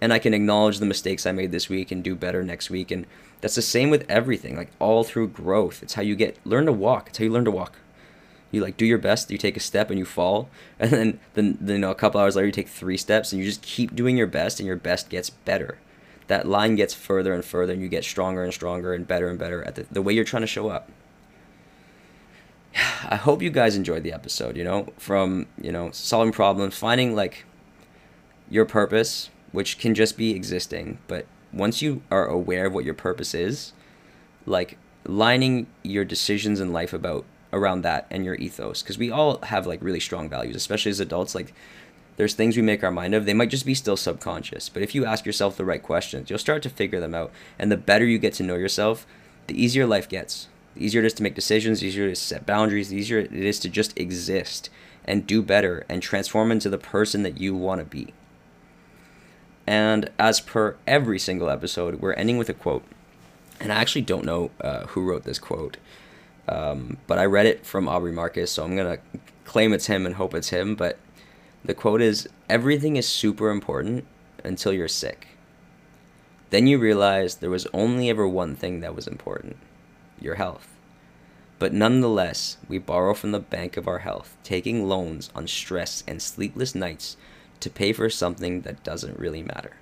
And 0.00 0.12
I 0.12 0.18
can 0.18 0.34
acknowledge 0.34 0.78
the 0.78 0.86
mistakes 0.86 1.24
I 1.26 1.32
made 1.32 1.52
this 1.52 1.68
week 1.68 1.90
and 1.90 2.04
do 2.04 2.14
better 2.14 2.42
next 2.42 2.68
week. 2.68 2.90
And 2.90 3.06
that's 3.40 3.54
the 3.54 3.62
same 3.62 3.90
with 3.90 4.04
everything, 4.08 4.56
like, 4.56 4.70
all 4.78 5.04
through 5.04 5.28
growth. 5.28 5.82
It's 5.82 5.94
how 5.94 6.02
you 6.02 6.14
get, 6.14 6.38
learn 6.44 6.66
to 6.66 6.72
walk. 6.72 7.08
It's 7.08 7.18
how 7.18 7.24
you 7.24 7.32
learn 7.32 7.46
to 7.46 7.50
walk 7.50 7.76
you 8.50 8.60
like 8.60 8.76
do 8.76 8.86
your 8.86 8.98
best 8.98 9.30
you 9.30 9.38
take 9.38 9.56
a 9.56 9.60
step 9.60 9.90
and 9.90 9.98
you 9.98 10.04
fall 10.04 10.48
and 10.78 10.90
then 10.90 11.20
then, 11.34 11.58
then 11.60 11.76
you 11.76 11.80
know 11.80 11.90
a 11.90 11.94
couple 11.94 12.20
hours 12.20 12.36
later 12.36 12.46
you 12.46 12.52
take 12.52 12.68
three 12.68 12.96
steps 12.96 13.32
and 13.32 13.40
you 13.40 13.46
just 13.46 13.62
keep 13.62 13.94
doing 13.94 14.16
your 14.16 14.26
best 14.26 14.60
and 14.60 14.66
your 14.66 14.76
best 14.76 15.08
gets 15.08 15.30
better. 15.30 15.78
That 16.28 16.48
line 16.48 16.74
gets 16.74 16.92
further 16.92 17.32
and 17.32 17.44
further 17.44 17.72
and 17.72 17.80
you 17.80 17.88
get 17.88 18.04
stronger 18.04 18.42
and 18.42 18.52
stronger 18.52 18.92
and 18.92 19.06
better 19.06 19.28
and 19.28 19.38
better 19.38 19.62
at 19.62 19.76
the, 19.76 19.86
the 19.90 20.02
way 20.02 20.12
you're 20.12 20.24
trying 20.24 20.42
to 20.42 20.48
show 20.48 20.68
up. 20.68 20.90
I 23.08 23.16
hope 23.16 23.42
you 23.42 23.50
guys 23.50 23.76
enjoyed 23.76 24.02
the 24.02 24.12
episode 24.12 24.56
you 24.56 24.64
know 24.64 24.88
from 24.98 25.46
you 25.60 25.72
know 25.72 25.90
solving 25.92 26.32
problems 26.32 26.76
finding 26.76 27.14
like 27.14 27.44
your 28.50 28.64
purpose 28.64 29.30
which 29.52 29.78
can 29.78 29.94
just 29.94 30.16
be 30.16 30.32
existing 30.32 30.98
but 31.08 31.26
once 31.52 31.80
you 31.80 32.02
are 32.10 32.26
aware 32.26 32.66
of 32.66 32.74
what 32.74 32.84
your 32.84 32.94
purpose 32.94 33.34
is 33.34 33.72
like 34.44 34.78
lining 35.04 35.66
your 35.82 36.04
decisions 36.04 36.60
in 36.60 36.72
life 36.72 36.92
about 36.92 37.24
around 37.56 37.82
that 37.82 38.06
and 38.10 38.24
your 38.24 38.34
ethos 38.36 38.82
because 38.82 38.98
we 38.98 39.10
all 39.10 39.38
have 39.42 39.66
like 39.66 39.82
really 39.82 40.00
strong 40.00 40.28
values 40.28 40.56
especially 40.56 40.90
as 40.90 41.00
adults 41.00 41.34
like 41.34 41.52
there's 42.16 42.34
things 42.34 42.56
we 42.56 42.62
make 42.62 42.82
our 42.82 42.90
mind 42.90 43.14
of 43.14 43.26
they 43.26 43.34
might 43.34 43.50
just 43.50 43.66
be 43.66 43.74
still 43.74 43.96
subconscious 43.96 44.68
but 44.68 44.82
if 44.82 44.94
you 44.94 45.04
ask 45.04 45.26
yourself 45.26 45.56
the 45.56 45.64
right 45.64 45.82
questions 45.82 46.30
you'll 46.30 46.38
start 46.38 46.62
to 46.62 46.70
figure 46.70 47.00
them 47.00 47.14
out 47.14 47.32
and 47.58 47.70
the 47.70 47.76
better 47.76 48.04
you 48.04 48.18
get 48.18 48.32
to 48.34 48.42
know 48.42 48.56
yourself 48.56 49.06
the 49.46 49.62
easier 49.62 49.86
life 49.86 50.08
gets. 50.08 50.48
The 50.74 50.84
easier 50.84 51.02
it 51.02 51.06
is 51.06 51.14
to 51.14 51.22
make 51.22 51.34
decisions 51.34 51.80
the 51.80 51.86
easier 51.86 52.06
it 52.06 52.12
is 52.12 52.20
to 52.20 52.26
set 52.26 52.46
boundaries 52.46 52.88
the 52.88 52.96
easier 52.96 53.18
it 53.18 53.32
is 53.32 53.58
to 53.60 53.68
just 53.68 53.96
exist 53.98 54.70
and 55.04 55.26
do 55.26 55.40
better 55.40 55.86
and 55.88 56.02
transform 56.02 56.50
into 56.50 56.68
the 56.68 56.78
person 56.78 57.22
that 57.22 57.38
you 57.38 57.54
want 57.54 57.80
to 57.80 57.84
be. 57.84 58.12
And 59.66 60.10
as 60.18 60.40
per 60.40 60.76
every 60.86 61.18
single 61.18 61.48
episode 61.48 62.00
we're 62.00 62.12
ending 62.14 62.38
with 62.38 62.48
a 62.48 62.54
quote 62.54 62.84
and 63.58 63.72
i 63.72 63.76
actually 63.76 64.02
don't 64.02 64.24
know 64.24 64.50
uh, 64.60 64.86
who 64.88 65.02
wrote 65.02 65.24
this 65.24 65.38
quote 65.38 65.78
um, 66.48 66.98
but 67.06 67.18
I 67.18 67.24
read 67.24 67.46
it 67.46 67.66
from 67.66 67.88
Aubrey 67.88 68.12
Marcus, 68.12 68.52
so 68.52 68.64
I'm 68.64 68.76
going 68.76 68.96
to 68.96 69.20
claim 69.44 69.72
it's 69.72 69.86
him 69.86 70.06
and 70.06 70.14
hope 70.14 70.34
it's 70.34 70.50
him. 70.50 70.74
But 70.74 70.98
the 71.64 71.74
quote 71.74 72.00
is 72.00 72.28
Everything 72.48 72.96
is 72.96 73.08
super 73.08 73.50
important 73.50 74.04
until 74.44 74.72
you're 74.72 74.88
sick. 74.88 75.28
Then 76.50 76.66
you 76.66 76.78
realize 76.78 77.36
there 77.36 77.50
was 77.50 77.66
only 77.72 78.08
ever 78.08 78.26
one 78.28 78.54
thing 78.54 78.80
that 78.80 78.94
was 78.94 79.06
important 79.06 79.56
your 80.20 80.36
health. 80.36 80.68
But 81.58 81.72
nonetheless, 81.72 82.56
we 82.68 82.78
borrow 82.78 83.12
from 83.14 83.32
the 83.32 83.40
bank 83.40 83.76
of 83.76 83.88
our 83.88 83.98
health, 83.98 84.36
taking 84.42 84.88
loans 84.88 85.30
on 85.34 85.46
stress 85.46 86.02
and 86.06 86.22
sleepless 86.22 86.74
nights 86.74 87.16
to 87.60 87.70
pay 87.70 87.92
for 87.92 88.08
something 88.08 88.62
that 88.62 88.84
doesn't 88.84 89.18
really 89.18 89.42
matter. 89.42 89.76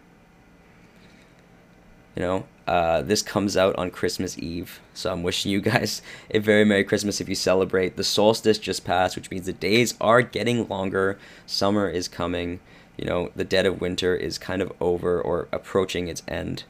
You 2.14 2.22
know, 2.22 2.44
uh, 2.66 3.03
this 3.03 3.22
comes 3.22 3.57
out 3.57 3.77
on 3.77 3.90
Christmas 3.90 4.38
Eve, 4.38 4.81
so 4.94 5.12
I'm 5.12 5.22
wishing 5.22 5.50
you 5.50 5.61
guys 5.61 6.00
a 6.31 6.38
very 6.38 6.64
Merry 6.64 6.85
Christmas 6.85 7.20
if 7.20 7.29
you 7.29 7.35
celebrate. 7.35 7.96
The 7.96 8.05
solstice 8.05 8.59
just 8.59 8.85
passed, 8.85 9.16
which 9.16 9.31
means 9.31 9.46
the 9.46 9.53
days 9.53 9.94
are 10.00 10.22
getting 10.22 10.68
longer. 10.68 11.18
Summer 11.46 11.88
is 11.88 12.09
coming. 12.09 12.61
You 12.96 13.07
know, 13.07 13.31
the 13.35 13.44
dead 13.44 13.66
of 13.66 13.81
winter 13.81 14.14
is 14.14 14.38
kind 14.38 14.62
of 14.62 14.72
over 14.81 15.20
or 15.20 15.48
approaching 15.50 16.07
its 16.07 16.22
end. 16.29 16.62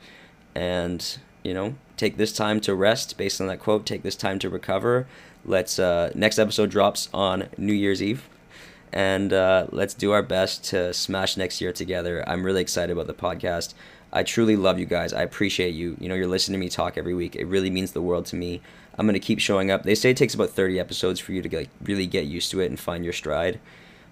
And, 0.55 1.19
you 1.43 1.53
know, 1.53 1.75
take 1.97 2.17
this 2.17 2.33
time 2.33 2.61
to 2.61 2.75
rest 2.75 3.19
based 3.19 3.41
on 3.41 3.47
that 3.49 3.61
quote. 3.61 3.85
Take 3.85 4.03
this 4.03 4.17
time 4.17 4.39
to 4.39 4.49
recover. 4.49 5.07
Let's, 5.45 5.79
uh, 5.79 6.11
next 6.15 6.39
episode 6.39 6.71
drops 6.71 7.11
on 7.13 7.49
New 7.59 7.75
Year's 7.75 8.03
Eve 8.03 8.27
and 8.95 9.33
uh, 9.33 9.67
let's 9.73 9.93
do 9.93 10.13
our 10.13 10.23
best 10.23 10.63
to 10.67 10.95
smash 10.95 11.37
next 11.37 11.61
year 11.61 11.73
together. 11.73 12.27
I'm 12.29 12.45
really 12.45 12.63
excited 12.63 12.93
about 12.93 13.09
the 13.09 13.13
podcast. 13.15 13.75
I 14.13 14.23
truly 14.23 14.55
love 14.55 14.79
you 14.79 14.87
guys. 14.87 15.13
I 15.13 15.23
appreciate 15.23 15.75
you. 15.75 15.97
You 15.99 16.09
know, 16.09 16.15
you're 16.15 16.29
listening 16.29 16.61
to 16.61 16.65
me 16.65 16.71
talk 16.71 16.97
every 16.97 17.13
week. 17.13 17.35
It 17.35 17.47
really 17.47 17.71
means 17.71 17.91
the 17.91 18.01
world 18.01 18.25
to 18.27 18.37
me. 18.37 18.63
I'm 18.97 19.05
gonna 19.05 19.19
keep 19.19 19.41
showing 19.41 19.73
up. 19.73 19.83
They 19.83 19.97
say 19.97 20.11
it 20.11 20.17
takes 20.17 20.33
about 20.33 20.51
30 20.51 20.79
episodes 20.79 21.19
for 21.19 21.33
you 21.33 21.43
to 21.43 21.57
like 21.57 21.71
really 21.83 22.07
get 22.07 22.27
used 22.27 22.53
to 22.53 22.61
it 22.61 22.67
and 22.67 22.79
find 22.79 23.03
your 23.03 23.13
stride. 23.13 23.59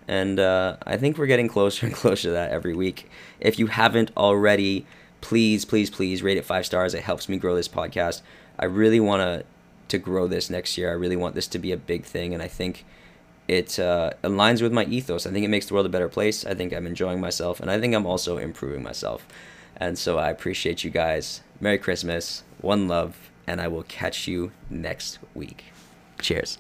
And 0.09 0.41
uh, 0.41 0.79
I 0.85 0.97
think 0.97 1.17
we're 1.17 1.27
getting 1.27 1.47
closer 1.47 1.87
and 1.87 1.95
closer 2.03 2.29
to 2.29 2.33
that 2.33 2.51
every 2.51 2.75
week. 2.75 3.09
If 3.39 3.61
you 3.61 3.69
haven't 3.69 4.11
already, 4.17 4.85
please, 5.21 5.65
please, 5.65 5.91
please 5.91 6.25
rate 6.25 6.39
it 6.39 6.45
five 6.45 6.67
stars. 6.67 6.93
It 6.93 7.05
helps 7.05 7.29
me 7.29 7.37
grow 7.37 7.55
this 7.55 7.69
podcast. 7.69 8.23
I 8.59 8.65
really 8.65 8.99
want 8.99 9.21
to 9.21 9.45
to 9.91 9.99
grow 9.99 10.27
this 10.27 10.51
next 10.51 10.77
year. 10.77 10.91
I 10.91 10.95
really 10.95 11.17
want 11.17 11.37
this 11.37 11.47
to 11.49 11.61
be 11.61 11.71
a 11.71 11.77
big 11.77 12.05
thing, 12.05 12.35
and 12.35 12.43
I 12.43 12.49
think 12.49 12.85
it 13.53 13.79
uh, 13.79 14.13
aligns 14.25 14.63
with 14.63 14.73
my 14.73 14.85
ethos. 14.85 15.27
I 15.27 15.31
think 15.31 15.45
it 15.45 15.49
makes 15.49 15.67
the 15.67 15.75
world 15.75 15.87
a 15.87 15.91
better 15.91 16.09
place. 16.09 16.47
I 16.47 16.55
think 16.55 16.73
I'm 16.73 16.87
enjoying 16.87 17.21
myself, 17.21 17.61
and 17.61 17.71
I 17.71 17.79
think 17.79 17.95
I'm 17.95 18.07
also 18.07 18.39
improving 18.39 18.83
myself. 18.83 19.27
And 19.77 19.99
so 19.99 20.19
I 20.19 20.31
appreciate 20.31 20.85
you 20.85 20.91
guys. 20.91 21.43
Merry 21.61 21.79
Christmas, 21.79 22.45
one 22.61 22.89
love, 22.89 23.31
and 23.47 23.61
I 23.61 23.69
will 23.69 23.83
catch 23.85 24.27
you 24.27 24.53
next 24.71 25.19
week. 25.35 25.65
Cheers. 26.21 26.59